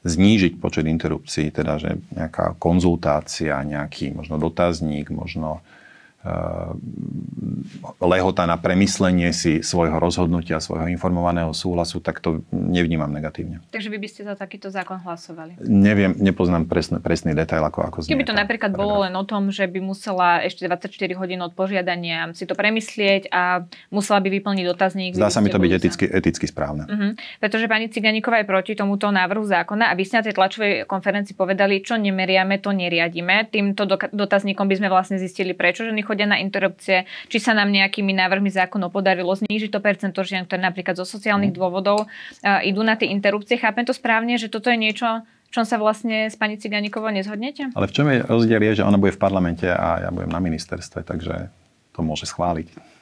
znížiť 0.06 0.62
počet 0.62 0.86
interrupcií, 0.86 1.50
teda 1.50 1.76
že 1.76 1.98
nejaká 2.14 2.56
konzultácia, 2.56 3.60
nejaký 3.66 4.14
možno 4.14 4.38
dotazník, 4.38 5.10
možno 5.10 5.60
lehota 8.00 8.46
na 8.46 8.56
premyslenie 8.58 9.30
si 9.34 9.62
svojho 9.62 9.98
rozhodnutia, 9.98 10.62
svojho 10.62 10.86
informovaného 10.90 11.50
súhlasu, 11.50 11.98
tak 12.02 12.22
to 12.22 12.42
nevnímam 12.52 13.10
negatívne. 13.10 13.62
Takže 13.70 13.88
vy 13.90 13.98
by 13.98 14.08
ste 14.08 14.22
za 14.26 14.34
takýto 14.38 14.70
zákon 14.70 15.02
hlasovali? 15.02 15.58
Neviem, 15.66 16.14
nepoznám 16.18 16.66
presný, 16.70 16.98
presný 17.02 17.32
detail, 17.34 17.62
ako, 17.66 17.80
ako. 17.86 17.96
Keby 18.06 18.26
to 18.26 18.34
napríklad 18.34 18.72
paragraf. 18.74 18.86
bolo 18.86 18.94
len 19.06 19.14
o 19.14 19.24
tom, 19.26 19.50
že 19.50 19.66
by 19.66 19.78
musela 19.82 20.42
ešte 20.42 20.66
24 20.66 21.18
hodín 21.18 21.40
od 21.42 21.52
požiadania 21.52 22.30
si 22.34 22.44
to 22.44 22.54
premyslieť 22.54 23.30
a 23.30 23.66
musela 23.90 24.18
by 24.22 24.28
vyplniť 24.30 24.64
dotazník. 24.66 25.12
Zdá 25.18 25.30
sa 25.30 25.42
mi 25.42 25.50
to 25.50 25.58
byť 25.58 25.72
eticky, 25.72 26.04
eticky 26.06 26.46
správne. 26.46 26.84
Uh-huh. 26.86 27.10
Pretože 27.42 27.66
pani 27.66 27.90
Ciganíková 27.90 28.42
je 28.42 28.46
proti 28.48 28.72
tomuto 28.78 29.10
návrhu 29.10 29.44
zákona 29.46 29.90
a 29.90 29.96
vy 29.96 30.02
ste 30.06 30.20
na 30.20 30.24
tej 30.26 30.34
tlačovej 30.36 30.72
konferencii 30.86 31.34
povedali, 31.34 31.82
čo 31.82 31.98
nemeriame, 31.98 32.62
to 32.62 32.70
neriadíme. 32.70 33.50
Týmto 33.50 33.88
dotazníkom 34.14 34.66
by 34.66 34.74
sme 34.78 34.88
vlastne 34.90 35.16
zistili, 35.18 35.56
prečo 35.56 35.86
ženy 35.86 36.02
chodia 36.16 36.24
na 36.24 36.40
interrupcie, 36.40 37.04
či 37.28 37.36
sa 37.36 37.52
nám 37.52 37.68
nejakými 37.68 38.16
návrhmi 38.16 38.48
zákonov 38.48 38.88
podarilo 38.88 39.36
znížiť 39.36 39.68
to 39.68 39.84
percento 39.84 40.24
žien, 40.24 40.48
ktoré 40.48 40.64
napríklad 40.64 40.96
zo 40.96 41.04
sociálnych 41.04 41.52
mm. 41.52 41.58
dôvodov 41.60 42.08
uh, 42.08 42.64
idú 42.64 42.80
na 42.80 42.96
tie 42.96 43.12
interrupcie. 43.12 43.60
Chápem 43.60 43.84
to 43.84 43.92
správne, 43.92 44.40
že 44.40 44.48
toto 44.48 44.72
je 44.72 44.80
niečo, 44.80 45.20
čom 45.52 45.68
sa 45.68 45.76
vlastne 45.76 46.32
s 46.32 46.40
pani 46.40 46.56
Ciganíkovou 46.56 47.12
nezhodnete? 47.12 47.68
Ale 47.76 47.86
v 47.86 47.92
čom 47.92 48.08
je 48.08 48.24
rozdiel 48.24 48.62
je, 48.72 48.80
že 48.80 48.86
ona 48.88 48.96
bude 48.96 49.12
v 49.12 49.20
parlamente 49.20 49.68
a 49.68 50.08
ja 50.08 50.10
budem 50.10 50.32
na 50.32 50.40
ministerstve, 50.40 51.04
takže 51.04 51.52
to 51.92 52.00
môže 52.00 52.24
schváliť. 52.24 52.96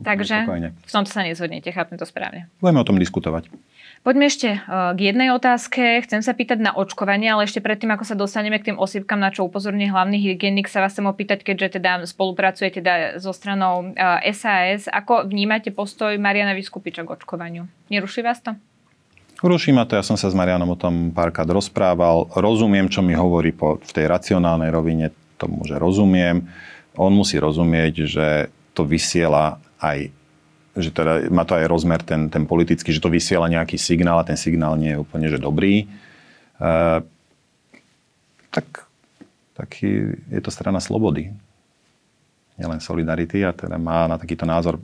Takže 0.00 0.48
v 0.72 0.90
tomto 0.90 1.12
sa 1.12 1.20
nezhodnete, 1.20 1.68
chápem 1.76 2.00
to 2.00 2.08
správne. 2.08 2.48
Budeme 2.56 2.80
o 2.80 2.88
tom 2.88 2.96
diskutovať. 2.96 3.52
Poďme 4.00 4.32
ešte 4.32 4.56
eh, 4.56 4.60
k 4.96 5.00
jednej 5.12 5.28
otázke. 5.28 6.00
Chcem 6.08 6.24
sa 6.24 6.32
pýtať 6.32 6.56
na 6.56 6.72
očkovanie, 6.72 7.28
ale 7.28 7.44
ešte 7.44 7.60
predtým, 7.60 7.92
ako 7.92 8.04
sa 8.08 8.16
dostaneme 8.16 8.56
k 8.56 8.72
tým 8.72 8.80
osýpkam, 8.80 9.20
na 9.20 9.28
čo 9.28 9.44
upozorní 9.44 9.92
hlavný 9.92 10.16
hygienik, 10.16 10.72
sa 10.72 10.80
vás 10.80 10.96
chcem 10.96 11.04
opýtať, 11.04 11.44
keďže 11.44 11.76
teda 11.76 12.00
spolupracujete 12.08 12.80
teda 12.80 13.20
so 13.20 13.36
stranou 13.36 13.92
SAS. 14.32 14.88
Eh, 14.88 14.92
ako 14.92 15.28
vnímate 15.28 15.68
postoj 15.76 16.16
Mariana 16.16 16.56
Vyskupiča 16.56 17.04
k 17.04 17.12
očkovaniu? 17.12 17.68
Neruší 17.92 18.24
vás 18.24 18.40
to? 18.40 18.56
Ruší 19.40 19.72
ma 19.72 19.88
to, 19.88 19.96
ja 19.96 20.04
som 20.04 20.20
sa 20.20 20.28
s 20.28 20.36
Marianom 20.36 20.68
o 20.68 20.80
tom 20.80 21.12
párkrát 21.16 21.48
rozprával. 21.48 22.28
Rozumiem, 22.36 22.92
čo 22.92 23.00
mi 23.00 23.16
hovorí 23.16 23.56
po, 23.56 23.80
v 23.80 23.90
tej 23.92 24.08
racionálnej 24.08 24.68
rovine, 24.68 25.12
tomu, 25.40 25.64
že 25.64 25.80
rozumiem. 25.80 26.44
On 27.00 27.08
musí 27.08 27.40
rozumieť, 27.40 27.94
že 28.04 28.26
to 28.76 28.84
vysiela 28.84 29.56
aj 29.80 30.12
že 30.78 30.90
teda 30.94 31.26
má 31.34 31.42
to 31.42 31.58
aj 31.58 31.66
rozmer 31.66 31.98
ten, 32.02 32.30
ten 32.30 32.46
politický, 32.46 32.94
že 32.94 33.02
to 33.02 33.10
vysiela 33.10 33.50
nejaký 33.50 33.74
signál 33.74 34.22
a 34.22 34.26
ten 34.26 34.38
signál 34.38 34.78
nie 34.78 34.94
je 34.94 35.02
úplne 35.02 35.26
že 35.26 35.42
dobrý. 35.42 35.82
E, 35.82 35.86
tak 38.50 38.66
taký, 39.54 40.16
je 40.30 40.40
to 40.40 40.50
strana 40.50 40.80
slobody. 40.80 41.34
Nielen 42.56 42.80
solidarity 42.80 43.44
a 43.44 43.52
teda 43.56 43.76
má 43.80 44.04
na 44.08 44.20
takýto 44.20 44.44
názor 44.44 44.76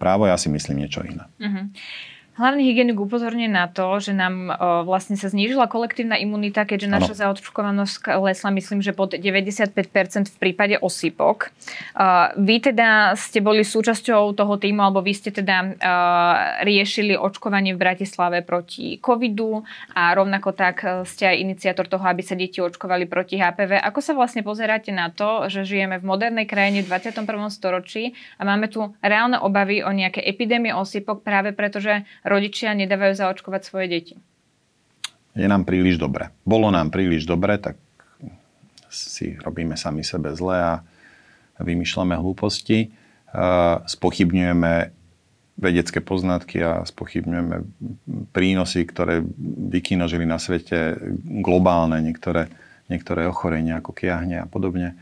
právo, 0.00 0.24
ja 0.24 0.36
si 0.40 0.48
myslím 0.48 0.84
niečo 0.84 1.04
iné. 1.04 1.24
Uh-huh. 1.40 1.64
Hlavný 2.38 2.70
hygienik 2.70 3.02
upozorňuje 3.02 3.50
na 3.50 3.66
to, 3.66 3.98
že 3.98 4.14
nám 4.14 4.46
o, 4.46 4.86
vlastne 4.86 5.18
sa 5.18 5.26
znížila 5.26 5.66
kolektívna 5.66 6.14
imunita, 6.14 6.62
keďže 6.62 6.86
naša 6.86 7.14
ano. 7.18 7.20
zaočkovanosť 7.34 7.94
klesla, 7.98 8.54
myslím, 8.54 8.78
že 8.78 8.94
pod 8.94 9.18
95% 9.18 9.74
v 10.30 10.36
prípade 10.38 10.78
osýpok. 10.78 11.50
Uh, 11.98 12.30
vy 12.38 12.62
teda 12.62 13.18
ste 13.18 13.42
boli 13.42 13.66
súčasťou 13.66 14.38
toho 14.38 14.54
týmu, 14.54 14.78
alebo 14.86 15.02
vy 15.02 15.18
ste 15.18 15.34
teda 15.34 15.56
uh, 15.66 15.74
riešili 16.62 17.18
očkovanie 17.18 17.74
v 17.74 17.82
Bratislave 17.82 18.46
proti 18.46 19.02
covidu 19.02 19.66
a 19.98 20.14
rovnako 20.14 20.54
tak 20.54 20.86
ste 21.10 21.34
aj 21.34 21.42
iniciátor 21.42 21.90
toho, 21.90 22.06
aby 22.06 22.22
sa 22.22 22.38
deti 22.38 22.62
očkovali 22.62 23.10
proti 23.10 23.34
HPV. 23.34 23.82
Ako 23.82 23.98
sa 23.98 24.14
vlastne 24.14 24.46
pozeráte 24.46 24.94
na 24.94 25.10
to, 25.10 25.50
že 25.50 25.66
žijeme 25.66 25.98
v 25.98 26.06
modernej 26.06 26.46
krajine 26.46 26.86
v 26.86 26.90
21. 27.02 27.26
storočí 27.50 28.14
a 28.38 28.46
máme 28.46 28.70
tu 28.70 28.94
reálne 29.02 29.42
obavy 29.42 29.82
o 29.82 29.90
nejaké 29.90 30.22
epidémie 30.22 30.70
osýpok 30.70 31.26
práve 31.26 31.50
preto, 31.50 31.82
že 31.82 32.06
rodičia 32.28 32.76
nedávajú 32.76 33.16
zaočkovať 33.16 33.62
svoje 33.64 33.86
deti? 33.88 34.14
je 35.38 35.46
nám 35.46 35.62
príliš 35.62 36.02
dobre. 36.02 36.34
Bolo 36.42 36.74
nám 36.74 36.90
príliš 36.90 37.22
dobre, 37.22 37.62
tak 37.62 37.78
si 38.90 39.38
robíme 39.38 39.78
sami 39.78 40.02
sebe 40.02 40.34
zle 40.34 40.58
a 40.58 40.74
vymýšľame 41.62 42.18
hlúposti. 42.18 42.90
Spochybňujeme 43.86 44.72
vedecké 45.58 45.98
poznatky 46.02 46.58
a 46.62 46.82
spochybňujeme 46.82 47.56
prínosy, 48.34 48.86
ktoré 48.86 49.22
vykinožili 49.70 50.26
na 50.26 50.42
svete 50.42 50.98
globálne, 51.42 52.02
niektoré, 52.02 52.50
niektoré 52.90 53.26
ochorenia 53.30 53.78
ako 53.78 53.94
kiahne 53.94 54.42
a 54.42 54.46
podobne. 54.50 54.98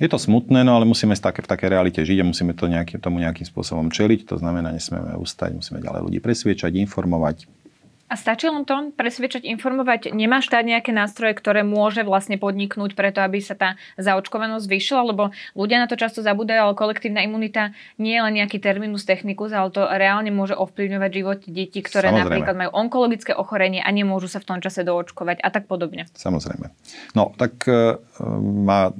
Je 0.00 0.08
to 0.08 0.16
smutné, 0.16 0.64
no 0.64 0.80
ale 0.80 0.88
musíme 0.88 1.12
v 1.44 1.48
také 1.52 1.68
realite 1.68 2.00
žiť 2.00 2.24
a 2.24 2.28
musíme 2.28 2.56
to 2.56 2.64
nejaký, 2.64 2.96
tomu 2.96 3.20
nejakým 3.20 3.44
spôsobom 3.44 3.92
čeliť. 3.92 4.24
To 4.32 4.40
znamená, 4.40 4.72
nesmieme 4.72 5.12
ustať, 5.20 5.60
musíme 5.60 5.84
ďalej 5.84 6.00
ľudí 6.08 6.18
presviečať, 6.24 6.72
informovať, 6.80 7.44
a 8.10 8.18
stačí 8.18 8.50
len 8.50 8.66
to 8.66 8.90
presviečať, 8.98 9.46
informovať? 9.46 10.10
Nemá 10.10 10.42
štát 10.42 10.66
nejaké 10.66 10.90
nástroje, 10.90 11.38
ktoré 11.38 11.62
môže 11.62 12.02
vlastne 12.02 12.42
podniknúť 12.42 12.98
preto, 12.98 13.22
aby 13.22 13.38
sa 13.38 13.54
tá 13.54 13.78
zaočkovanosť 14.02 14.66
zvýšila? 14.66 15.06
Lebo 15.06 15.30
ľudia 15.54 15.78
na 15.78 15.86
to 15.86 15.94
často 15.94 16.18
zabúdajú, 16.18 16.58
ale 16.58 16.74
kolektívna 16.74 17.22
imunita 17.22 17.70
nie 18.02 18.18
je 18.18 18.22
len 18.26 18.34
nejaký 18.42 18.58
terminus 18.58 19.06
technicus, 19.06 19.54
ale 19.54 19.70
to 19.70 19.86
reálne 19.86 20.34
môže 20.34 20.58
ovplyvňovať 20.58 21.10
život 21.14 21.38
detí, 21.46 21.86
ktoré 21.86 22.10
Samozrejme. 22.10 22.26
napríklad 22.26 22.56
majú 22.58 22.70
onkologické 22.74 23.32
ochorenie 23.38 23.78
a 23.78 23.90
nemôžu 23.94 24.26
sa 24.26 24.42
v 24.42 24.48
tom 24.50 24.58
čase 24.58 24.82
doočkovať 24.82 25.38
a 25.38 25.48
tak 25.54 25.70
podobne. 25.70 26.10
Samozrejme. 26.18 26.66
No, 27.14 27.30
tak 27.38 27.62
e, 27.70 27.94
má 28.42 28.90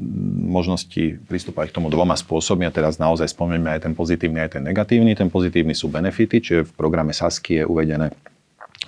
možnosti 0.46 1.18
pristúpať 1.26 1.74
k 1.74 1.82
tomu 1.82 1.90
dvoma 1.90 2.14
spôsobmi 2.14 2.62
a 2.62 2.70
teraz 2.70 3.02
naozaj 3.02 3.34
spomenieme 3.34 3.74
aj 3.74 3.90
ten 3.90 3.94
pozitívny, 3.98 4.38
aj 4.46 4.54
ten 4.54 4.62
negatívny. 4.62 5.18
Ten 5.18 5.34
pozitívny 5.34 5.74
sú 5.74 5.90
benefity, 5.90 6.38
čiže 6.38 6.70
v 6.70 6.72
programe 6.78 7.10
SASKY 7.10 7.62
je 7.62 7.64
uvedené 7.66 8.14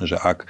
že 0.01 0.17
ak 0.17 0.49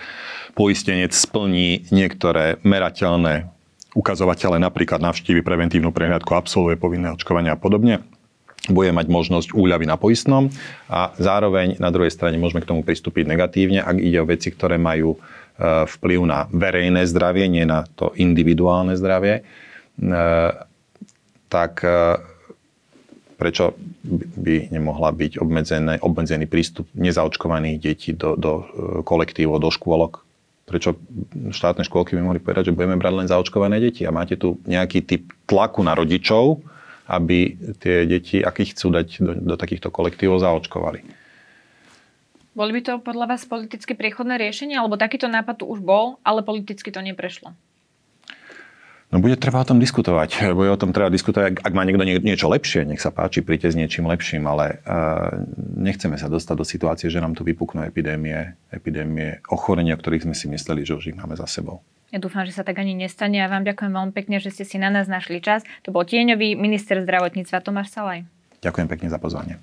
poistenec 0.54 1.10
splní 1.10 1.90
niektoré 1.90 2.62
merateľné 2.62 3.50
ukazovatele, 3.92 4.62
napríklad 4.62 5.02
navštívi 5.02 5.42
preventívnu 5.42 5.90
prehľadku, 5.90 6.32
absolvuje 6.32 6.78
povinné 6.78 7.12
očkovania 7.12 7.56
a 7.56 7.60
podobne, 7.60 8.06
bude 8.70 8.94
mať 8.94 9.10
možnosť 9.10 9.48
úľavy 9.58 9.90
na 9.90 9.98
poistnom 9.98 10.46
a 10.86 11.10
zároveň 11.18 11.82
na 11.82 11.90
druhej 11.90 12.14
strane 12.14 12.38
môžeme 12.38 12.62
k 12.62 12.70
tomu 12.70 12.86
pristúpiť 12.86 13.26
negatívne, 13.26 13.82
ak 13.82 13.98
ide 13.98 14.22
o 14.22 14.28
veci, 14.28 14.54
ktoré 14.54 14.78
majú 14.78 15.18
e, 15.18 15.18
vplyv 15.90 16.20
na 16.22 16.46
verejné 16.46 17.02
zdravie, 17.10 17.50
nie 17.50 17.66
na 17.66 17.82
to 17.98 18.14
individuálne 18.14 18.94
zdravie, 18.94 19.42
e, 19.42 20.12
tak 21.50 21.82
e, 21.82 22.22
prečo 23.42 23.74
by 24.38 24.70
nemohla 24.70 25.10
byť 25.10 25.42
obmedzený, 25.42 25.98
obmedzený 25.98 26.46
prístup 26.46 26.86
nezaočkovaných 26.94 27.82
detí 27.82 28.14
do, 28.14 28.38
do 28.38 28.52
e, 28.62 28.64
kolektívov, 29.02 29.58
do 29.58 29.74
škôlok? 29.74 30.22
Prečo 30.62 30.94
štátne 31.50 31.82
škôlky 31.82 32.14
by 32.14 32.22
mohli 32.22 32.38
povedať, 32.38 32.70
že 32.70 32.76
budeme 32.78 32.94
brať 32.94 33.14
len 33.18 33.26
zaočkované 33.26 33.82
deti 33.82 34.06
a 34.06 34.14
máte 34.14 34.38
tu 34.38 34.62
nejaký 34.62 35.02
typ 35.02 35.34
tlaku 35.50 35.82
na 35.82 35.98
rodičov, 35.98 36.62
aby 37.10 37.58
tie 37.82 38.06
deti, 38.06 38.38
ak 38.38 38.62
ich 38.62 38.78
chcú 38.78 38.94
dať 38.94 39.06
do, 39.18 39.32
do 39.34 39.54
takýchto 39.58 39.90
kolektívov, 39.90 40.38
zaočkovali. 40.38 41.02
Boli 42.54 42.70
by 42.78 42.80
to 42.86 42.94
podľa 43.02 43.26
vás 43.26 43.42
politicky 43.42 43.98
priechodné 43.98 44.38
riešenie, 44.38 44.78
alebo 44.78 44.94
takýto 44.94 45.26
nápad 45.26 45.60
tu 45.60 45.64
už 45.66 45.82
bol, 45.82 46.22
ale 46.22 46.46
politicky 46.46 46.94
to 46.94 47.02
neprešlo? 47.02 47.58
No 49.12 49.20
bude 49.20 49.36
treba 49.36 49.60
o 49.60 49.68
tom 49.68 49.76
diskutovať. 49.76 50.40
Bude 50.58 50.72
o 50.72 50.80
tom 50.80 50.96
treba 50.96 51.12
diskutovať, 51.12 51.60
ak 51.60 51.72
má 51.76 51.84
niekto 51.84 52.00
niečo 52.02 52.48
lepšie, 52.48 52.88
nech 52.88 53.04
sa 53.04 53.12
páči, 53.12 53.44
príďte 53.44 53.76
s 53.76 53.76
niečím 53.76 54.08
lepším, 54.08 54.48
ale 54.48 54.80
uh, 54.88 55.44
nechceme 55.76 56.16
sa 56.16 56.32
dostať 56.32 56.56
do 56.56 56.64
situácie, 56.64 57.12
že 57.12 57.20
nám 57.20 57.36
tu 57.36 57.44
vypuknú 57.44 57.84
epidémie, 57.84 58.56
epidémie 58.72 59.44
ochorenia, 59.52 60.00
ktorých 60.00 60.24
sme 60.24 60.32
si 60.32 60.48
mysleli, 60.48 60.88
že 60.88 60.96
už 60.96 61.12
ich 61.12 61.18
máme 61.20 61.36
za 61.36 61.44
sebou. 61.44 61.84
Ja 62.08 62.20
dúfam, 62.20 62.48
že 62.48 62.56
sa 62.56 62.64
tak 62.64 62.80
ani 62.80 62.96
nestane 62.96 63.40
a 63.44 63.52
vám 63.52 63.68
ďakujem 63.68 63.92
veľmi 63.92 64.12
pekne, 64.16 64.36
že 64.40 64.48
ste 64.48 64.64
si 64.64 64.76
na 64.80 64.88
nás 64.88 65.08
našli 65.08 65.44
čas. 65.44 65.64
To 65.84 65.92
bol 65.92 66.08
tieňový 66.08 66.56
minister 66.56 67.00
zdravotníctva 67.04 67.60
Tomáš 67.60 67.92
Salaj. 67.92 68.24
Ďakujem 68.64 68.88
pekne 68.88 69.08
za 69.12 69.20
pozvanie. 69.20 69.60